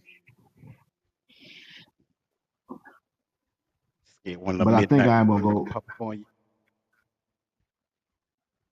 [4.25, 5.67] Get one of them But I think midnight I'm gonna ones go.
[5.75, 6.25] up on you.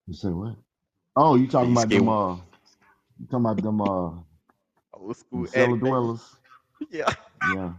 [0.07, 0.55] You say what?
[1.15, 2.09] Oh, you talking You about them?
[2.09, 2.35] Uh,
[3.19, 3.81] you talking about them?
[3.81, 4.11] Uh,
[4.93, 6.35] old them school cellar dwellers?
[6.91, 7.11] Yeah.
[7.41, 7.73] Yeah.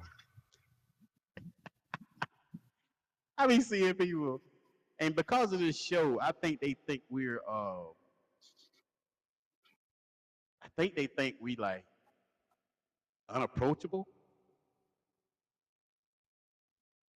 [3.37, 4.41] I be seeing people,
[4.99, 7.41] and because of this show, I think they think we're.
[7.49, 7.85] uh
[10.63, 11.85] I think they think we like
[13.29, 14.07] unapproachable,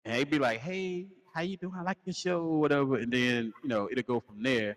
[0.05, 1.75] and they'd be like, "Hey, how you doing?
[1.79, 4.77] I like your show, or whatever." And then you know it'll go from there.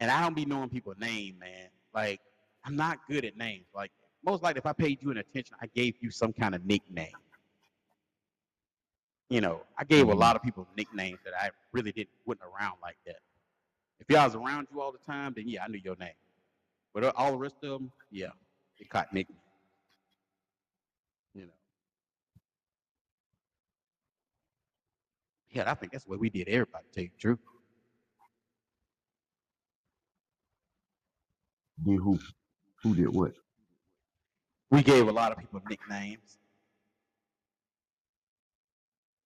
[0.00, 1.68] And I don't be knowing people's name, man.
[1.94, 2.20] Like
[2.64, 3.66] I'm not good at names.
[3.74, 3.92] Like
[4.24, 7.12] most likely, if I paid you an attention, I gave you some kind of nickname.
[9.30, 10.18] You know, I gave a Mhm.
[10.18, 13.20] lot of people nicknames that I really didn't wasn't around like that.
[14.00, 16.14] If y'all was around you all the time, then yeah, I knew your name.
[16.94, 18.30] But uh, all the rest of them, yeah,
[18.78, 19.40] they caught nicknames.
[21.34, 21.52] You know,
[25.52, 26.48] yeah, I think that's what we did.
[26.48, 27.38] Everybody, to tell you the truth.
[31.84, 32.18] Did who?
[32.82, 33.32] Who did what?
[34.70, 36.38] We gave a lot of people nicknames.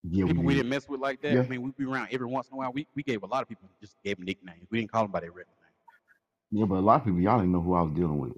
[0.03, 0.59] Yeah, people we we did.
[0.59, 1.33] didn't mess with like that.
[1.33, 1.41] Yeah.
[1.41, 2.71] I mean, we'd be around every once in a while.
[2.71, 4.65] We, we gave a lot of people just gave them nicknames.
[4.69, 6.59] We didn't call them by their regular name.
[6.61, 8.33] Yeah, but a lot of people y'all didn't know who I was dealing with.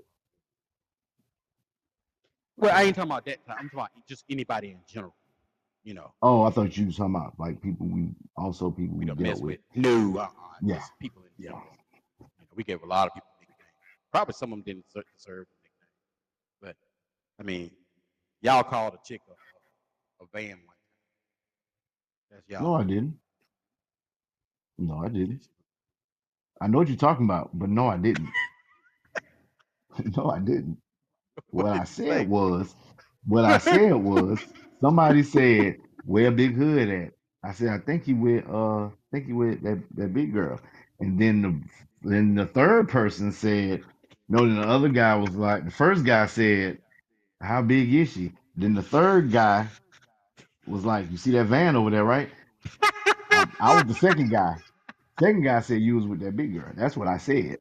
[2.57, 3.57] Well, I ain't talking about that time.
[3.59, 5.13] I'm talking about just anybody in general.
[5.87, 9.05] You know, Oh, I thought you was talking about like people we also people we
[9.05, 9.59] we don't dealt mess with.
[9.73, 9.85] with.
[9.85, 10.29] No, uh-uh,
[10.61, 10.83] Yeah.
[10.99, 11.51] people in Yeah.
[11.51, 11.63] You know,
[12.55, 13.61] we gave a lot of people nicknames.
[14.11, 15.87] Probably some of them didn't ser- deserve the nickname.
[16.61, 16.75] But
[17.39, 17.71] I mean,
[18.41, 20.75] y'all called a chick a, a, van one time.
[22.31, 22.63] That's y'all.
[22.63, 23.17] No, I didn't.
[24.77, 25.47] No, I didn't.
[26.59, 28.27] I know what you're talking about, but no, I didn't.
[30.17, 30.77] no, I didn't.
[31.51, 32.25] What What I said say?
[32.27, 32.75] was,
[33.25, 34.43] what I said was,
[34.81, 37.13] somebody said, "Where Big Hood at?"
[37.43, 40.59] I said, "I think he with, uh, I think he with that that big girl."
[40.99, 43.83] And then the then the third person said,
[44.29, 46.79] "No." Then the other guy was like, the first guy said,
[47.41, 49.67] "How big is she?" Then the third guy
[50.67, 52.29] was like, "You see that van over there, right?"
[53.31, 54.57] I, I was the second guy.
[55.19, 56.71] Second guy said you was with that big girl.
[56.75, 57.57] That's what I said.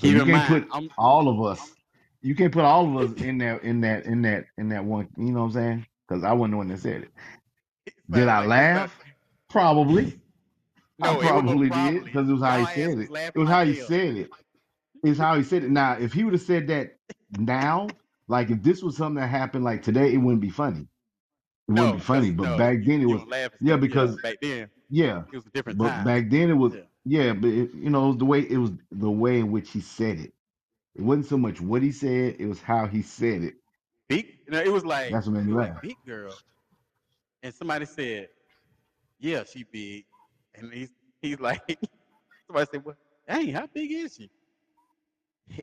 [0.00, 1.74] So Keep you in can't mind, put I'm all of us.
[2.22, 5.08] You can't put all of us in that in that in that in that one.
[5.16, 5.86] You know what I'm saying?
[6.08, 7.10] Because I wasn't the one that said it.
[8.10, 9.00] Did I like you sound, laugh?
[9.48, 10.20] Probably.
[11.00, 13.10] I no, wasn't probably did because it was how he said it.
[13.34, 14.30] It was how he said it.
[15.04, 15.70] It's how he said it.
[15.70, 16.98] Now, if he would have said that
[17.38, 17.88] now,
[18.28, 20.88] like if this was something that happened like today, it wouldn't be funny.
[21.68, 22.30] It wouldn't be funny.
[22.32, 25.22] But back then it was don't laugh and yeah because back then yeah.
[25.32, 26.04] it was a different But time.
[26.04, 26.80] back then it was Yeah.
[27.04, 27.32] yeah.
[27.34, 29.80] But it, you know it was the way it was the way in which he
[29.80, 30.32] said it.
[30.94, 33.54] It wasn't so much what he said; it was how he said it.
[34.08, 35.82] Big, know, it was like That's what made me laugh.
[35.82, 36.34] big girl,
[37.42, 38.28] and somebody said,
[39.20, 40.04] "Yeah, she big,"
[40.54, 40.90] and he's
[41.22, 41.60] he's like,
[42.46, 42.96] somebody said, "Well,
[43.28, 44.30] dang, how big is she?"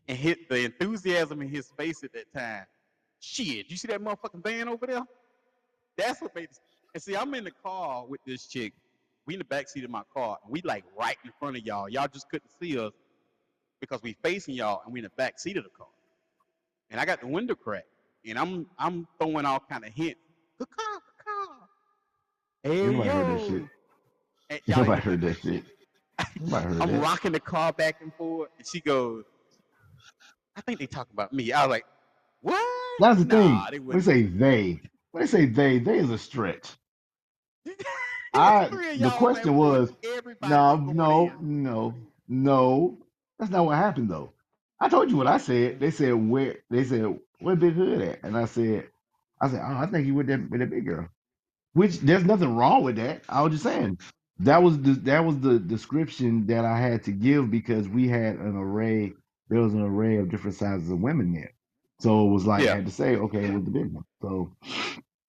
[0.07, 2.65] and hit the enthusiasm in his face at that time.
[3.19, 5.03] Shit, you see that motherfucking van over there?
[5.97, 6.49] That's what made.
[6.93, 8.73] And see, I'm in the car with this chick.
[9.25, 11.89] We in the back seat of my car, we like right in front of y'all.
[11.89, 12.93] Y'all just couldn't see us
[13.89, 15.87] because we facing y'all, and we in the back seat of the car.
[16.91, 17.87] And I got the window cracked,
[18.27, 20.19] and I'm I'm throwing all kind of hints.
[20.59, 21.53] Caw, caw.
[22.63, 23.63] Hey Nobody heard that shit.
[24.49, 25.65] and y'all Nobody hear heard that shit.
[26.39, 27.01] Nobody heard I'm that.
[27.01, 29.25] rocking the car back and forth, and she goes,
[30.55, 31.85] "I think they talk about me." I was like,
[32.41, 32.61] "What?
[32.99, 33.67] That's the thing.
[33.71, 34.81] They they say they,
[35.11, 36.69] when they say they, they is a stretch.
[38.33, 39.91] I the question was
[40.41, 41.95] no, no, no,
[42.27, 42.97] no.
[43.39, 44.33] That's not what happened though.
[44.79, 45.79] I told you what I said.
[45.79, 48.89] They said where they said where Big Hood at, and I said,
[49.41, 51.09] I said, oh, I think he with that with that big girl.
[51.73, 53.23] Which there's nothing wrong with that.
[53.29, 53.99] I was just saying
[54.39, 58.37] that was the that was the description that I had to give because we had
[58.37, 59.13] an array.
[59.49, 61.53] There was an array of different sizes of women there,
[61.99, 64.05] so it was like I Yeah, had to say, okay, it was the big one.
[64.21, 64.51] So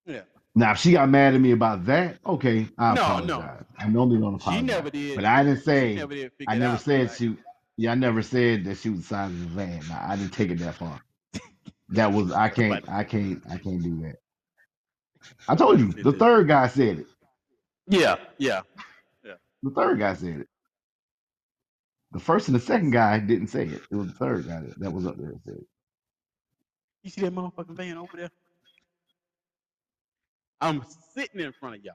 [0.06, 0.22] yeah.
[0.54, 3.46] now if she got mad at me about that, okay, I No, no.
[3.46, 3.64] apologize.
[3.78, 5.14] I normally don't She never apologize, did.
[5.14, 6.84] but I didn't She say never did I figure it never out.
[6.86, 7.36] said Like, she.
[7.76, 9.88] Yeah, I never said that she was the size of a van.
[9.88, 11.00] Nah, I didn't take it that far.
[11.90, 14.16] That was I can't but I can't I can't do that.
[15.48, 16.20] I told you see the this.
[16.20, 17.06] third guy said it.
[17.88, 18.62] Yeah, yeah,
[19.24, 19.34] yeah.
[19.62, 20.48] The third guy said it.
[22.12, 23.82] The first and the second guy didn't say it.
[23.90, 25.66] It was the third guy that, that was up there that said it.
[27.02, 28.30] You see that motherfucking van over there?
[30.60, 31.94] I'm sitting in front of y'all.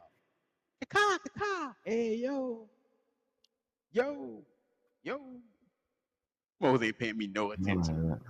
[0.82, 1.76] The car, the car.
[1.86, 2.70] Hey yo,
[3.92, 4.44] yo,
[5.04, 5.20] yo.
[6.62, 7.96] Moses ain't paying me no attention.
[8.10, 8.22] that.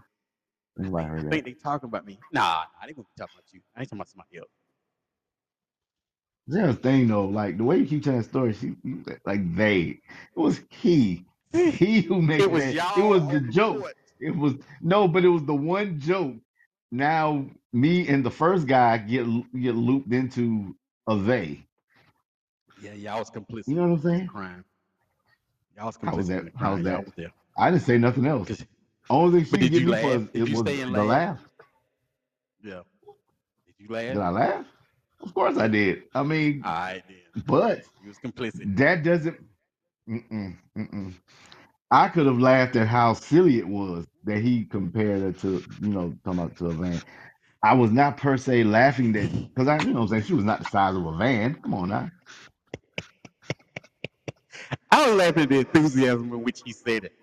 [0.79, 2.19] I think, I think they talking about me.
[2.31, 2.41] Nah,
[2.79, 3.61] nah, they gonna be talking about you.
[3.75, 4.49] I ain't talking about somebody else.
[6.47, 9.55] There's a thing though, like the way you keep telling the story, she you- like
[9.55, 10.01] they.
[10.35, 11.25] It was he.
[11.53, 12.75] He who made It was that.
[12.75, 13.93] It y'all was the joke.
[14.19, 16.35] It was no, but it was the one joke.
[16.91, 20.75] Now me and the first guy get get looped into
[21.07, 21.67] a they.
[22.81, 23.67] Yeah, y'all was complicit.
[23.67, 24.27] You complicit know what I'm in the saying?
[24.27, 24.65] crime.
[25.75, 26.45] Y'all was How was complicit that?
[26.45, 26.83] the How was.
[26.85, 27.05] Y'all that?
[27.05, 27.31] was there.
[27.61, 28.65] I didn't say nothing else.
[29.09, 30.23] Only thing she could did give you me laugh?
[30.23, 31.05] for Did it you was stay and the laugh?
[31.05, 31.39] laugh.
[32.63, 32.81] Yeah.
[33.67, 34.05] Did you laugh?
[34.13, 34.65] Did I laugh?
[35.21, 36.03] Of course I did.
[36.15, 37.17] I mean, I did.
[37.47, 38.67] but You was complicit.
[38.77, 39.37] that doesn't.
[40.09, 41.13] Mm-mm, mm-mm.
[41.91, 45.89] I could have laughed at how silly it was that he compared her to, you
[45.89, 47.01] know, talking about to a van.
[47.63, 50.35] I was not per se laughing that because I, you know, what I'm saying she
[50.35, 51.55] was not the size of a van.
[51.55, 52.11] Come on now.
[54.91, 57.13] I was laughing at the enthusiasm in which he said it.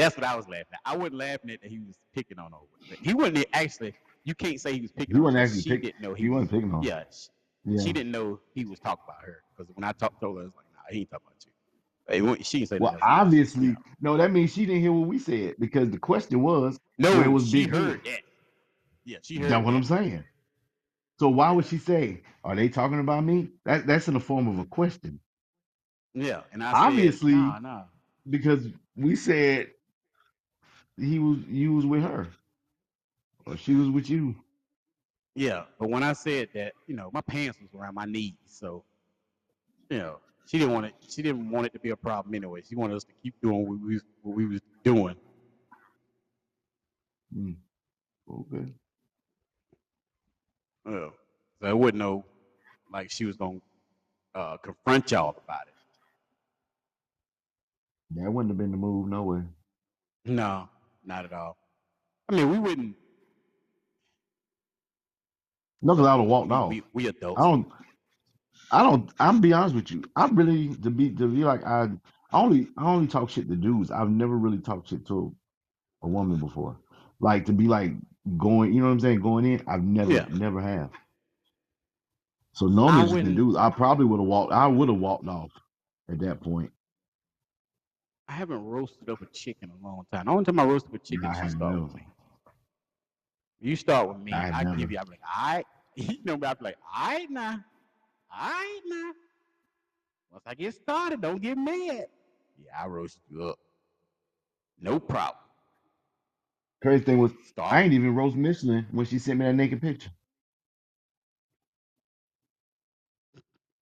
[0.00, 0.80] That's what I was laughing at.
[0.84, 2.96] I wasn't laughing at that he was picking on her.
[3.02, 3.94] He wasn't actually.
[4.24, 5.44] You can't say he was picking He on wasn't her.
[5.44, 5.82] actually She pick.
[5.82, 6.34] didn't know he He was.
[6.42, 6.82] wasn't picking on.
[6.82, 6.88] her.
[6.88, 7.28] Yeah, she,
[7.64, 7.82] Yeah.
[7.82, 10.44] she didn't know he was talking about her because when I talked to her, I
[10.44, 13.16] was like, "Nah, he ain't talking about you." She didn't say Well, nothing else.
[13.16, 13.74] Yeah, obviously, yeah.
[14.00, 14.16] no.
[14.16, 17.20] That means she didn't hear what we said because the question was no.
[17.20, 18.20] It was she Big heard that.
[19.04, 20.24] Yeah, she heard That's what I'm saying.
[21.18, 24.48] So why would she say, "Are they talking about me?" That that's in the form
[24.48, 25.20] of a question.
[26.14, 26.42] yeah.
[26.52, 27.82] And I said, Obviously, "Nah, nah."
[28.28, 29.68] because we said
[31.00, 32.28] he was you was with her
[33.46, 34.34] or she was with you.
[35.34, 38.84] Yeah, but when I said that, you know, my pants was around my knees, so
[39.88, 40.94] you know, she didn't want it.
[41.08, 42.62] She didn't want it to be a problem anyway.
[42.68, 45.16] She wanted us to keep doing what we was, what we was doing.
[47.32, 47.52] Hmm,
[48.30, 48.72] okay.
[50.86, 51.10] Uh,
[51.60, 52.24] so it wasn't know,
[52.92, 53.60] like she was gonna
[54.34, 55.74] uh, confront y'all about it.
[58.16, 59.46] That wouldn't have been the move nowhere.
[60.24, 60.68] No,
[61.04, 61.56] not at all.
[62.28, 62.96] I mean, we wouldn't.
[65.82, 66.70] No, because I would have walked we off.
[66.70, 67.68] we we I don't.
[68.72, 69.10] I don't.
[69.18, 70.04] I'm be honest with you.
[70.16, 71.88] I really to be to be like I,
[72.32, 73.90] I only I only talk shit to dudes.
[73.90, 75.34] I've never really talked shit to
[76.02, 76.76] a woman before.
[77.20, 77.92] Like to be like
[78.36, 78.72] going.
[78.72, 79.20] You know what I'm saying?
[79.20, 79.62] Going in.
[79.66, 80.90] I've never Yeah, never have.
[82.52, 83.56] So normally it's the dudes.
[83.56, 84.52] I probably would have walked.
[84.52, 85.50] I would have walked off
[86.10, 86.70] at that point.
[88.30, 90.26] I haven't roasted up a chicken in a long time.
[90.26, 92.06] The only time I roasted up a chicken, I she started with me.
[93.60, 94.76] You start with me, I I never.
[94.78, 94.98] give you.
[95.00, 95.66] I'm like, right.
[95.96, 96.34] You know.
[96.34, 97.64] I'm like, all right now,
[98.32, 99.12] all right now.
[100.32, 102.06] Once I get started, don't get mad.
[102.64, 103.58] Yeah, I roast you up.
[104.80, 105.36] No problem.
[106.82, 110.10] Crazy thing was, I ain't even roast Michelin when she sent me that naked picture.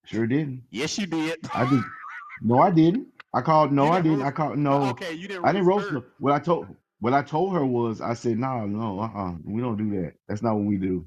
[0.06, 0.64] Sure didn't.
[0.70, 1.38] Yes, you did.
[1.54, 1.84] I just
[2.42, 3.08] no, I didn't.
[3.34, 3.72] I called.
[3.72, 4.22] No, You I didn't didn't.
[4.22, 4.58] I called.
[4.58, 5.90] No, Okay, you didn't I didn't roast roast her.
[5.90, 6.04] her.
[6.18, 9.60] What I told what I told her was, I said, no, no, uh, uh we
[9.62, 10.14] don't do that.
[10.28, 11.06] That's not what we do.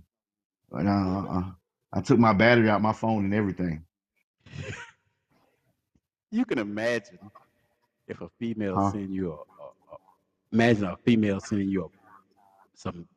[0.72, 1.52] No, uh, uh.
[1.94, 3.86] I took my battery out my phone and everything.
[6.32, 7.20] You can imagine
[8.08, 8.92] if a female Huh?
[8.92, 9.98] send you a, a,
[10.54, 11.90] Imagine a female sending you a,
[12.76, 13.08] some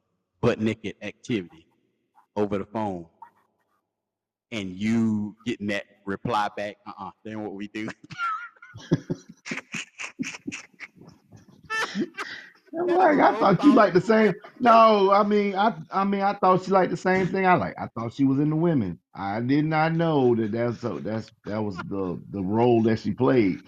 [0.40, 1.66] butt naked activity
[2.36, 3.06] over the phone,
[4.52, 6.76] and you getting that reply back.
[6.86, 7.88] Uh uh Then what we do?
[12.80, 14.34] I'm like, I thought you liked the same.
[14.60, 17.74] No, I mean, I, I mean, I thought she liked the same thing I like.
[17.78, 18.98] I thought she was into women.
[19.14, 20.98] I did not know that that's so.
[21.00, 23.60] That's that was the the role that she played.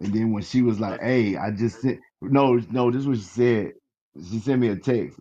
[0.00, 3.18] And then when she was like, "Hey, I just sent," no, no, this is what
[3.18, 3.72] she said.
[4.30, 5.20] She sent me a text.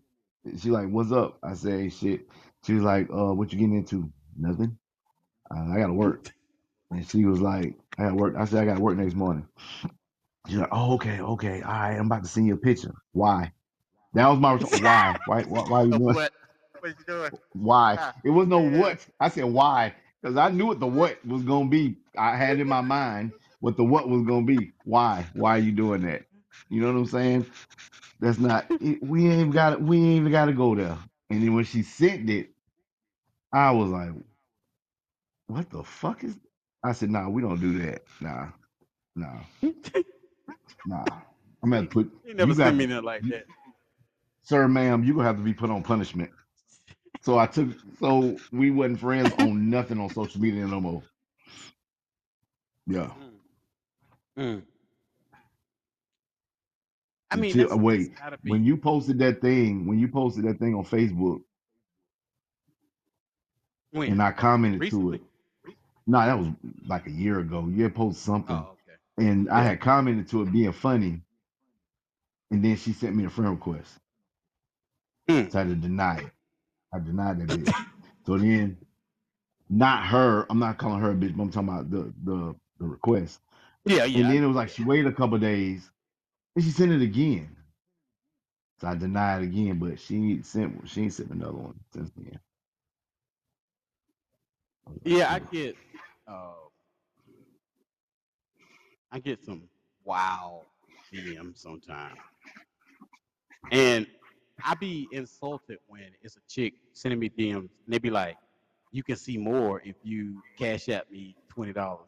[0.60, 2.28] She like, "What's up?" I say, "Hey, shit."
[2.66, 4.78] She was like, "Uh, what you getting into?" Nothing.
[5.52, 6.32] Uh, I gotta work.
[6.96, 9.48] And she was like, "I got work." I said, "I got work next morning."
[10.48, 11.98] She's like, "Oh, okay, okay, all right.
[11.98, 12.96] I'm about to send you a picture.
[13.14, 13.54] Why?"
[14.14, 14.82] That was my response.
[14.82, 15.20] Why?
[15.26, 15.44] Why?
[15.44, 16.16] Why, why you doing?
[16.16, 16.34] what?
[16.80, 17.32] What you doing?
[17.54, 18.00] Why?
[18.00, 18.70] Ah, It was no yeah.
[18.80, 19.06] what.
[19.20, 21.98] I said why because I knew what the what was gonna be.
[22.18, 24.74] I had in my mind what the what was gonna be.
[24.86, 25.28] Why?
[25.34, 26.24] Why are you doing that?
[26.70, 27.48] You know what I'm saying?
[28.20, 28.68] That's not.
[28.82, 29.82] it- We ain't got.
[29.82, 30.98] We ain't even got to go there.
[31.30, 32.52] And then when she sent it,
[33.54, 34.12] I was like,
[35.48, 36.38] "What the fuck is?"
[36.86, 38.04] I said, "Nah, we don't do that.
[38.22, 38.50] Nah,
[39.16, 39.40] nah,
[40.86, 41.22] nah.
[41.64, 43.46] I'm gonna put you never you seen me nothing like you, that.
[44.44, 45.04] sir, ma'am.
[45.04, 46.32] You gonna have to be put on punishment."
[47.22, 47.70] So I took.
[48.00, 51.04] So we wasn't friends on nothing on social media no more.
[52.88, 53.12] Yeah.
[54.38, 54.64] Mm, mm.
[57.32, 58.12] I mean, Until that's that's wait,
[58.44, 61.42] when you posted that thing, when you posted that thing on Facebook,
[63.92, 65.22] when and I commented to it.
[66.08, 66.50] No, that was
[66.88, 67.68] like a year ago.
[67.70, 68.98] You had posted something, Oh, okay.
[69.18, 69.64] and I Yeah.
[69.64, 71.22] had commented to it being funny,
[72.52, 73.98] and then she sent me a friend request.
[75.30, 75.52] Mm.
[75.52, 76.34] So I had to deny it.
[76.94, 77.76] I denied that bitch.
[78.28, 78.78] So then,
[79.70, 80.46] not her.
[80.50, 81.36] I'm not calling her a bitch.
[81.38, 83.40] But I'm talking about the the the request.
[83.86, 85.90] Yeah, And yeah, I then it was like she waited a couple days,
[86.56, 87.56] and she sent it again.
[88.82, 92.12] So I denied it again, but she ain't sent she ain't sent another one since
[92.18, 92.40] then.
[94.88, 95.76] I was like, Yeah, I get
[96.28, 96.54] uh
[99.12, 99.70] I get some
[100.04, 100.64] wow
[101.14, 102.20] DMs sometimes.
[103.72, 104.08] And
[104.64, 108.38] I be insulted when it's a chick sending me DMs and they be like,
[108.92, 112.08] you can see more if you cash out me twenty dollars.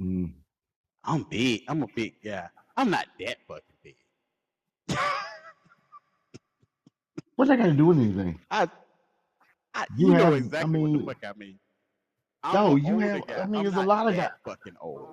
[0.00, 0.32] Mm.
[1.04, 1.62] I'm big.
[1.68, 2.48] I'm a big guy.
[2.76, 3.96] I'm not that fucking big.
[7.36, 8.40] What's that got to do with anything?
[8.50, 8.68] I,
[9.74, 11.58] I You you know have, I exactly what the mean, fuck I mean.
[12.44, 13.22] I'm no, you older have.
[13.40, 14.28] I mean, I'm there's a not lot of guys.
[14.28, 15.08] that fucking old.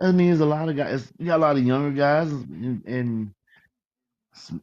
[0.00, 1.12] I mean, there's a lot of guys.
[1.18, 3.34] You got a lot of younger guys, and, and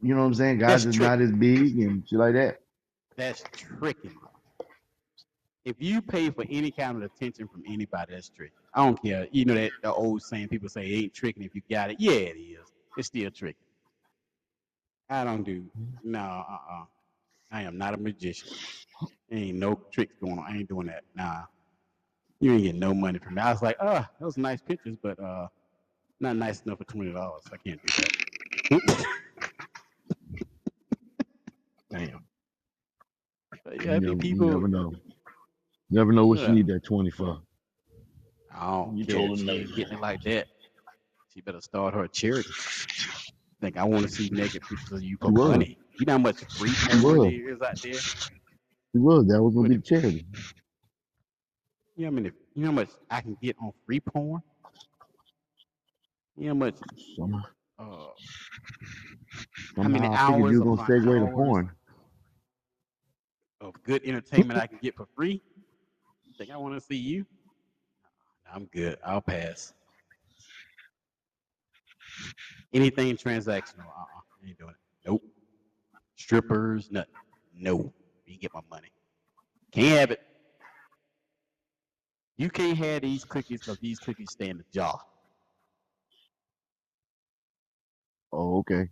[0.02, 0.58] you know what I'm saying.
[0.58, 1.08] Guys That's tricky.
[1.08, 2.60] not as big and shit like that.
[3.16, 4.16] That's tricking.
[5.64, 8.52] If you pay for any kind of attention from anybody, that's tricky.
[8.74, 9.28] I don't care.
[9.30, 11.96] You know that the old saying people say it ain't tricking if you got it.
[12.00, 12.66] Yeah, it is.
[12.96, 13.58] It's still tricky.
[15.08, 15.64] I don't do
[16.04, 16.20] no.
[16.20, 16.58] Uh.
[16.70, 16.84] uh
[17.52, 18.50] I am not a magician.
[19.32, 20.46] Ain't no tricks going on.
[20.46, 21.04] I ain't doing that.
[21.16, 21.44] Nah.
[22.40, 23.42] You ain't getting no money from me.
[23.42, 25.48] I was like, oh, those nice pictures, but uh,
[26.20, 27.44] not nice enough for twenty dollars.
[27.52, 28.12] I can't do that.
[31.90, 32.24] Damn.
[33.64, 34.46] But You yeah, I never, think you people.
[34.46, 34.92] never know.
[35.90, 37.42] Never know what she Yeah, need that twenty for.
[38.54, 39.66] I don't You told her She no.
[39.76, 40.48] getting it like that.
[41.34, 42.56] She better start her charity.
[43.60, 45.42] Think I want to see naked pictures of you for was.
[45.44, 45.79] money.
[46.00, 46.70] You know how much free
[47.02, 47.02] was.
[47.02, 47.92] there is out there.
[47.92, 49.26] She was.
[49.26, 50.24] That was gonna be the charity.
[51.94, 52.30] You know how many?
[52.54, 54.40] You know how much I can get on free porn?
[56.38, 56.76] You know how much?
[57.18, 57.42] Somehow,
[57.78, 58.06] Uh,
[59.76, 61.70] how many I hours you were gonna segue to porn.
[63.60, 65.42] of good entertainment I can get for free?
[66.38, 67.26] Think I want to see you?
[68.50, 68.98] I'm good.
[69.04, 69.74] I'll pass.
[72.72, 73.80] Anything transactional?
[73.80, 74.76] Uh, uh ain't doing it.
[75.06, 75.22] Nope.
[76.30, 76.92] Strippers?
[76.92, 77.12] Nothing.
[77.58, 77.92] No.
[78.24, 78.86] You get my money.
[79.72, 80.20] Can't have it.
[82.36, 85.00] You can't have these cookies because these cookies stay in the jar.
[88.32, 88.88] Oh, okay.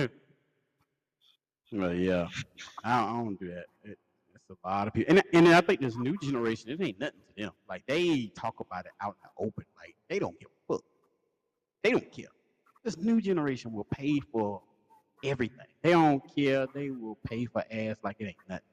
[1.70, 2.28] Well, yeah,
[2.82, 3.66] I don't, I don't do that.
[3.84, 3.98] It,
[4.34, 7.20] it's a lot of people, and and I think this new generation, it ain't nothing
[7.36, 7.52] to them.
[7.68, 9.66] Like they talk about it out in the open.
[9.76, 10.48] Like they don't give.
[11.82, 12.26] They don't care.
[12.84, 14.62] This new generation will pay for
[15.22, 15.66] everything.
[15.82, 16.66] They don't care.
[16.74, 18.64] They will pay for ass like it ain't nothing.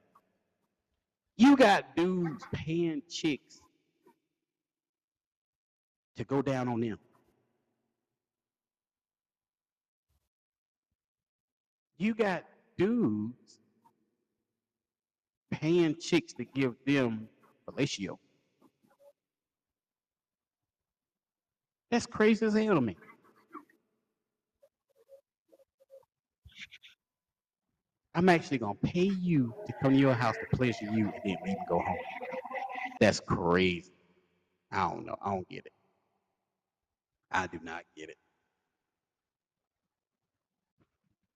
[1.36, 3.60] You got dudes paying chicks
[6.16, 6.98] to go down on them.
[11.98, 12.44] You got
[12.76, 13.60] dudes
[15.50, 17.28] paying chicks to give them
[17.66, 18.18] fellatio.
[21.90, 22.96] That's crazy as hell to me.
[28.14, 31.36] I'm actually gonna pay you to come to your house to pleasure you and then
[31.44, 31.98] leave and go home.
[33.00, 33.92] That's crazy.
[34.72, 35.16] I don't know.
[35.22, 35.72] I don't get it.
[37.32, 38.18] I do not get it.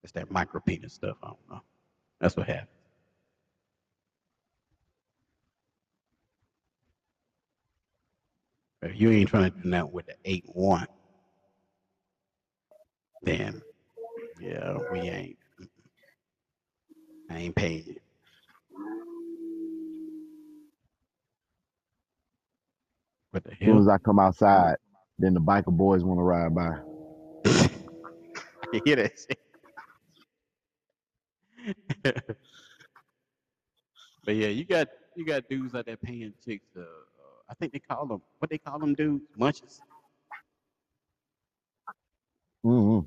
[0.05, 1.17] It's that micro penis stuff.
[1.23, 1.61] I don't know.
[2.21, 2.80] That's what happened.
[8.83, 10.87] If you ain't trying to do that with the eight one,
[13.23, 13.61] then
[14.41, 15.37] yeah, we ain't.
[17.29, 17.97] I ain't paying you.
[23.33, 24.77] What the As soon as I come outside,
[25.19, 26.79] then the biker boys want to ride by.
[28.73, 29.39] You hear that shit?
[34.25, 36.67] but yeah, you got you got dudes out there paying chicks.
[36.77, 36.85] Uh, uh,
[37.51, 39.81] I think they call them what they call them dudes munches.
[42.65, 43.07] Mm hmm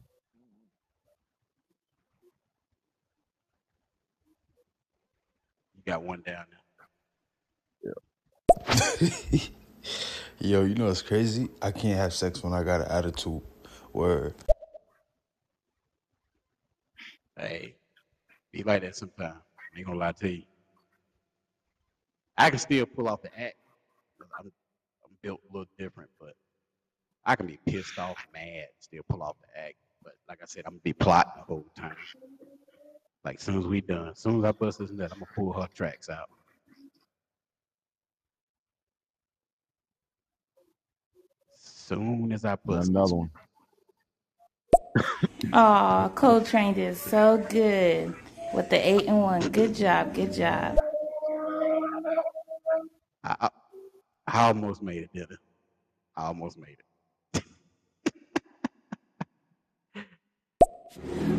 [5.76, 6.60] You got one down there.
[10.40, 11.50] Yo, you know what's crazy?
[11.62, 13.42] I can't have sex when I got an attitude.
[13.94, 14.36] Word.
[17.38, 17.76] Hey,
[18.52, 19.36] be like that sometimes.
[19.78, 20.44] Ain't gonna lie to you.
[22.38, 23.56] I can still pull off the act.
[25.24, 26.36] 'Cause I'm, I'm built a little different, but
[27.26, 29.76] I can be pissed off, mad, still pull off the act.
[30.04, 31.98] But like I said, I'm gonna be plotting the whole time.
[33.26, 35.54] Like soon as we done, as soon as I bust this nut, I'm gonna pull
[35.62, 36.30] her tracks out.
[41.58, 43.32] Soon as I bust Another this one.
[45.54, 48.16] Aw, Coltrane did so good
[48.54, 49.42] with the eight and one.
[49.52, 50.80] Good job, good job.
[53.24, 53.50] I, I,
[54.28, 55.40] I almost made it, did it?
[56.16, 57.44] I almost made it.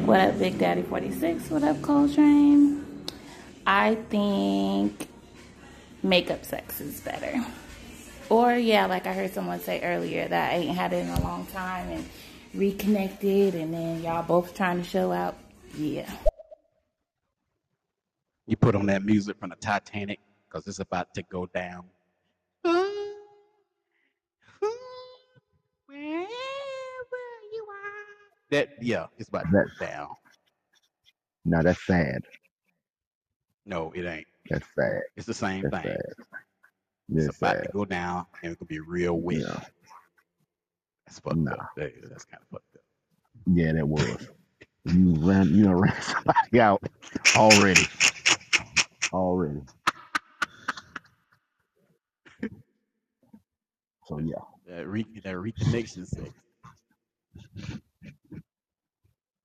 [0.05, 1.49] What up, Big Daddy 46?
[1.49, 2.85] What up, Coltrane?
[3.67, 5.09] I think
[6.03, 7.43] makeup sex is better.
[8.29, 11.21] Or, yeah, like I heard someone say earlier, that I ain't had it in a
[11.23, 12.05] long time and
[12.53, 15.39] reconnected, and then y'all both trying to show out.
[15.75, 16.11] Yeah.
[18.47, 21.85] You put on that music from the Titanic because it's about to go down.
[28.55, 30.11] That yeah, it's about That down.
[31.45, 32.23] now that's sad.
[33.67, 34.29] No, it ain't.
[34.49, 35.01] That's sad.
[35.17, 35.93] It's the same That's thing.
[35.97, 36.27] sad.
[37.15, 37.63] It's That's about sad.
[37.65, 39.39] to go down and it gonna be real wet.
[39.39, 39.61] Yeah.
[41.05, 41.51] That's fucked Nah.
[41.55, 41.71] up.
[41.77, 42.83] That that's kind of fucked up.
[43.53, 44.29] Yeah, that was.
[44.85, 45.49] You ran.
[45.53, 46.81] You know ran somebody out
[47.37, 47.83] already.
[49.13, 49.63] Already.
[54.07, 54.35] So yeah.
[54.69, 56.33] That re that reconnection.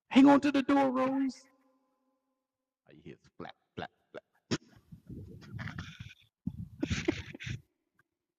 [0.10, 1.45] Hang on to the door, Rose.
[2.88, 4.23] All you hear is flap, flap, flap.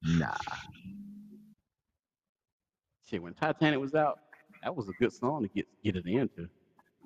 [0.03, 0.37] Nah.
[3.07, 4.19] Shit, when Titanic was out,
[4.63, 6.49] that was a good song to get get it into.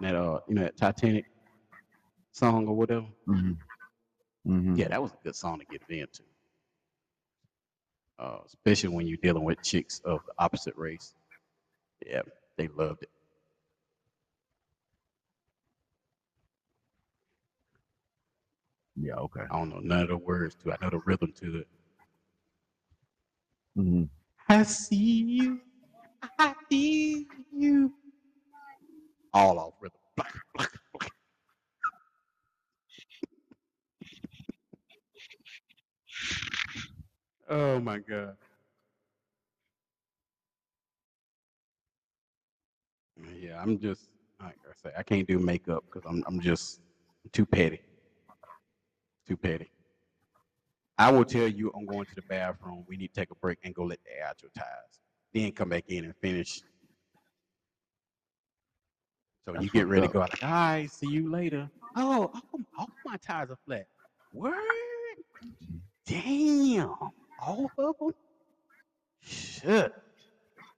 [0.01, 1.27] That uh, you know, that Titanic
[2.33, 3.07] song or whatever.
[3.27, 3.53] hmm
[4.47, 6.23] hmm Yeah, that was a good song to get it into.
[8.19, 11.15] Uh, especially when you're dealing with chicks of the opposite race.
[12.07, 12.23] Yeah,
[12.59, 13.11] they loved it.
[18.97, 19.15] Yeah.
[19.17, 19.43] Okay.
[19.51, 20.79] I don't know none of the words to it.
[20.81, 21.69] I know the rhythm to it.
[23.77, 24.05] hmm
[24.49, 25.61] I see you,
[26.39, 27.27] I see
[27.57, 27.93] you.
[29.35, 29.99] All off rhythm.
[37.51, 38.37] oh my god.
[43.45, 44.09] Yeah, I'm just
[44.41, 46.81] like I say, I can't do makeup because I'm I'm just
[47.33, 47.81] too petty.
[49.29, 49.71] Too petty.
[50.97, 52.85] I will tell you I'm going to the bathroom.
[52.89, 55.01] We need to take a break and go let the air out your tires.
[55.35, 56.63] Then come back in and finish.
[59.45, 61.69] So when you get ready to go out, like, all right, see you later.
[61.97, 63.87] Oh, oh, oh all my tires are flat.
[64.33, 64.55] Word?
[66.07, 66.95] Damn.
[67.41, 68.15] All of them?
[69.21, 69.93] Shit.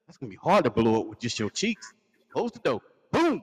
[0.07, 1.93] That's gonna be hard to blow up with just your cheeks.
[2.37, 2.83] Close the door.
[3.13, 3.43] Boom.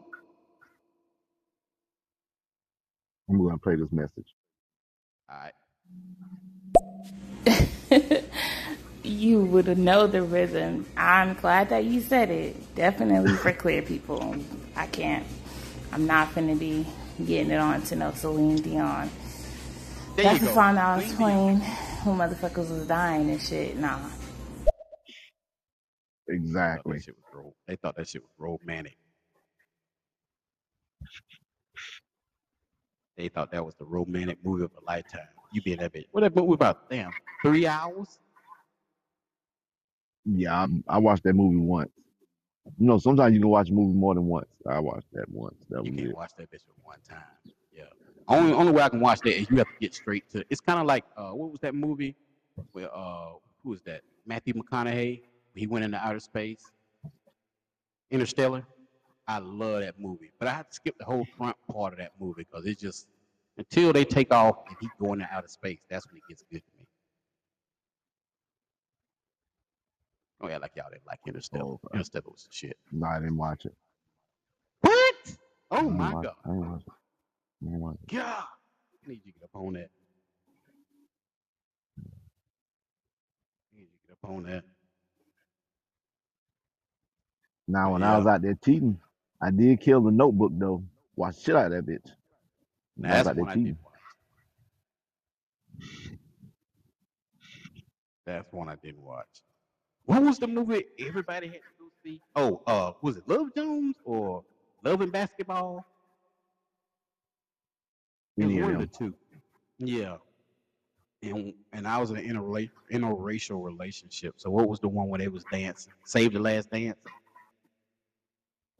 [3.27, 4.35] I'm gonna play this message.
[5.27, 5.37] All
[7.47, 8.23] right.
[9.03, 10.85] you would know the rhythm.
[10.95, 12.75] I'm glad that you said it.
[12.75, 14.35] Definitely for clear people.
[14.75, 15.25] I can't.
[15.91, 16.85] I'm not going to be
[17.25, 19.09] getting it on to no Celine Dion.
[20.15, 20.53] There That's you the go.
[20.53, 23.75] song I was playing when motherfuckers was dying and shit.
[23.75, 23.99] Nah.
[26.29, 26.97] Exactly.
[26.97, 28.97] that shit was ro- They thought that shit was romantic.
[33.17, 35.21] They thought that was the romantic movie of a lifetime.
[35.51, 36.05] You be in that bitch.
[36.11, 36.89] What that movie about?
[36.89, 37.11] Damn,
[37.43, 38.19] three hours?
[40.25, 41.91] Yeah, I, I watched that movie once.
[42.79, 44.47] You know, sometimes you can watch a movie more than once.
[44.67, 45.55] I watched that once.
[45.69, 46.15] That You can't it.
[46.15, 47.19] watch that bitch with one time.
[47.75, 47.83] Yeah.
[48.29, 50.45] Only only way I can watch that is you have to get straight to.
[50.49, 52.15] It's kind of like uh, what was that movie?
[52.71, 53.33] Where uh,
[53.63, 54.01] who was that?
[54.25, 55.21] Matthew McConaughey.
[55.55, 56.71] He went into outer space.
[58.11, 58.65] Interstellar.
[59.27, 62.11] I love that movie, but I have to skip the whole front part of that
[62.19, 63.07] movie because it's just
[63.57, 65.79] until they take off and he going into outer space.
[65.89, 66.85] That's when it gets good to me.
[70.41, 71.63] Oh yeah, like y'all didn't like Interstellar.
[71.63, 71.93] Oh, okay.
[71.93, 72.77] Interstellar was the shit.
[72.91, 73.73] No, I didn't watch it.
[74.81, 75.37] What?
[75.71, 76.35] Oh my watch, god.
[76.43, 76.91] I didn't watch it.
[76.91, 78.13] I didn't watch it.
[78.13, 79.89] God, I need you to get up on that.
[83.71, 84.63] I need you to get up on that.
[87.73, 88.99] Now, when I was out there cheating,
[89.41, 90.83] I did kill the notebook though.
[91.15, 92.11] Watch shit out of that bitch.
[92.95, 93.77] When I was that's out there one I did cheating.
[93.83, 93.93] watch.
[98.27, 99.25] That's one I didn't watch.
[100.05, 102.21] What was the movie everybody had to go see?
[102.35, 104.43] Oh, uh, was it Love Jones or
[104.83, 105.83] Love and Basketball?
[108.37, 109.15] It was Any of one of the them.
[109.79, 109.85] two.
[109.85, 110.17] Yeah.
[111.23, 114.35] And and I was in an interrela- interracial relationship.
[114.37, 115.93] So what was the one where they was dancing?
[116.05, 116.97] Save the Last Dance.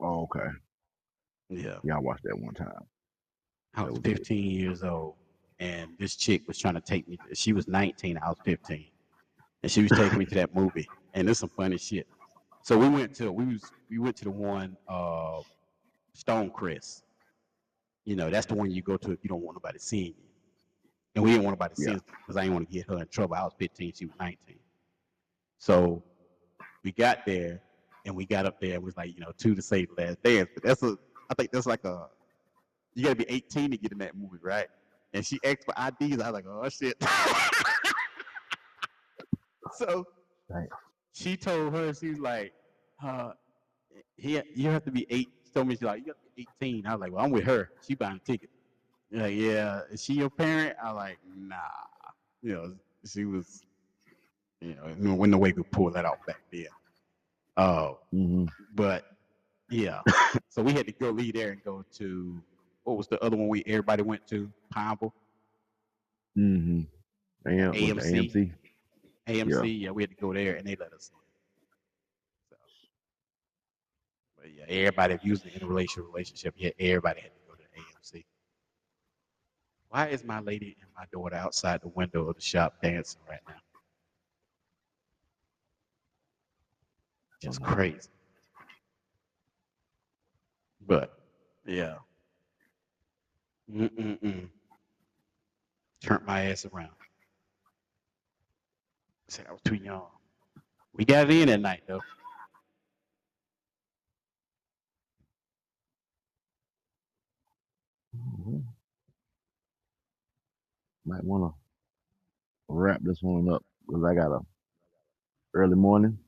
[0.04, 0.50] Oh, okay.
[1.50, 1.78] Yeah.
[1.84, 2.74] Yeah, I watched that one time.
[3.76, 4.18] I was was it.
[4.18, 5.16] 15 years old,
[5.60, 7.18] and this chick was trying to take me.
[7.34, 8.86] She was 19, I was 15,
[9.64, 10.90] and she was taking me to that movie.
[11.14, 12.08] And there's some funny shit.
[12.64, 15.42] So we went to we was we went to the one uh,
[16.18, 17.04] Stonecrest.
[18.06, 20.30] You know, that's the one you go to if you don't want nobody seeing you.
[21.16, 21.86] And we didn't want nobody Yeah.
[21.88, 23.36] seeing because I didn't want to get her in trouble.
[23.36, 24.60] I was 15, she was 19.
[25.60, 26.04] So
[26.84, 27.62] we got there,
[28.06, 28.76] and we got up there.
[28.76, 30.50] and was like, you know, two to save the last dance.
[30.54, 30.98] But that's a,
[31.30, 32.08] I think that's like a
[32.96, 34.68] you gotta be 18 to get in that movie, right?
[35.14, 36.22] And she asked for IDs.
[36.22, 36.96] I was like, oh shit.
[39.78, 40.06] so
[41.14, 42.54] she told her, she was like,
[43.04, 43.32] uh,
[44.16, 45.30] he, you have to be eight.
[45.46, 46.86] She told me, she's like, you have to be 18.
[46.86, 47.70] I was like, well, I'm with her.
[47.86, 48.50] She buying a ticket.
[49.12, 50.76] Like, yeah, is she your parent?
[50.84, 51.56] I was like, nah.
[52.42, 52.76] You know,
[53.06, 53.62] she was,
[54.60, 56.66] you know, there wasn't no way we could pull that out back then.
[57.58, 59.06] Uh, hmm but
[59.70, 60.02] yeah,
[60.50, 62.42] so we had to go leave there and go to
[62.84, 64.52] what was the other one we everybody went to?
[64.74, 65.14] Pineville,
[66.36, 66.82] hmm
[67.80, 68.54] was it AMC, AMC?
[69.28, 69.82] AMC.
[69.82, 69.92] Yeah.
[69.92, 71.20] we had to go there and they let us in.
[72.50, 72.56] So,
[74.38, 78.26] but yeah, everybody was in a relational relationship, yeah, everybody had to go to AMC.
[79.90, 83.42] Why is my lady and my daughter outside the window of the shop dancing right
[83.48, 83.56] now?
[87.44, 87.76] Just Uh-huh.
[87.76, 88.10] crazy.
[90.88, 91.18] But
[91.66, 91.98] yeah.
[93.72, 94.50] Mm-mm-mm.
[96.04, 96.92] Turned my ass around.
[99.30, 100.08] Said I was too young.
[100.94, 102.02] We got it in at night though.
[108.18, 108.64] Mhm.
[111.06, 111.60] Might want to
[112.70, 114.40] wrap this one up because I got a
[115.56, 116.20] early morning,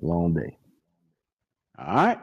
[0.00, 0.56] long day.
[1.78, 2.18] All right.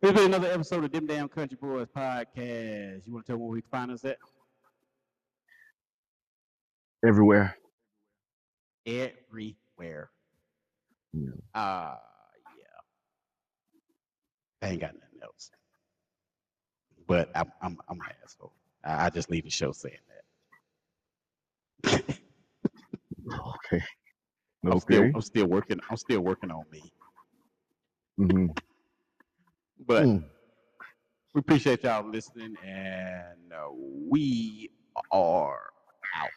[0.00, 3.06] This has been another episode of Them Damn Country Boys podcast.
[3.06, 4.18] You want to tell them where we can find us at?
[7.06, 7.56] Everywhere.
[8.86, 10.10] Everywhere.
[11.12, 11.30] Yeah.
[11.54, 11.96] Uh
[12.58, 12.80] yeah.
[14.62, 15.50] I ain't got nothing else.
[17.06, 18.52] But I'm I'm I'm an asshole.
[18.84, 19.96] I, I just leave the show saying
[21.82, 22.04] that.
[23.26, 23.82] Okay.
[24.72, 26.92] I'm still I'm still working I'm still working on me.
[28.18, 28.46] hmm
[29.86, 30.24] But Mm.
[31.34, 33.70] we appreciate y'all listening and uh,
[34.10, 34.70] we
[35.12, 35.70] are
[36.16, 36.30] out.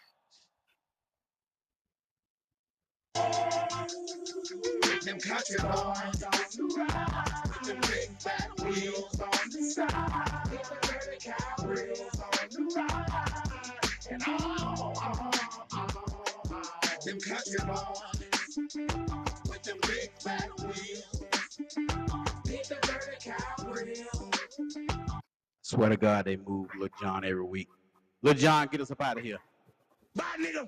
[5.04, 7.66] Them country boys on the ride.
[7.66, 10.52] Them big fat wheels on the side.
[10.52, 13.34] Them dirty cow wheels on the ride.
[14.12, 15.56] And oh, oh.
[17.07, 18.57] Them country boys
[19.47, 21.23] with them big fat wheels.
[22.45, 24.77] Need the dirty cow wheels.
[25.61, 27.69] Swear to God they move Lil John every week.
[28.23, 29.38] Lil John, get us up out of here.
[30.15, 30.67] Bye, nigga.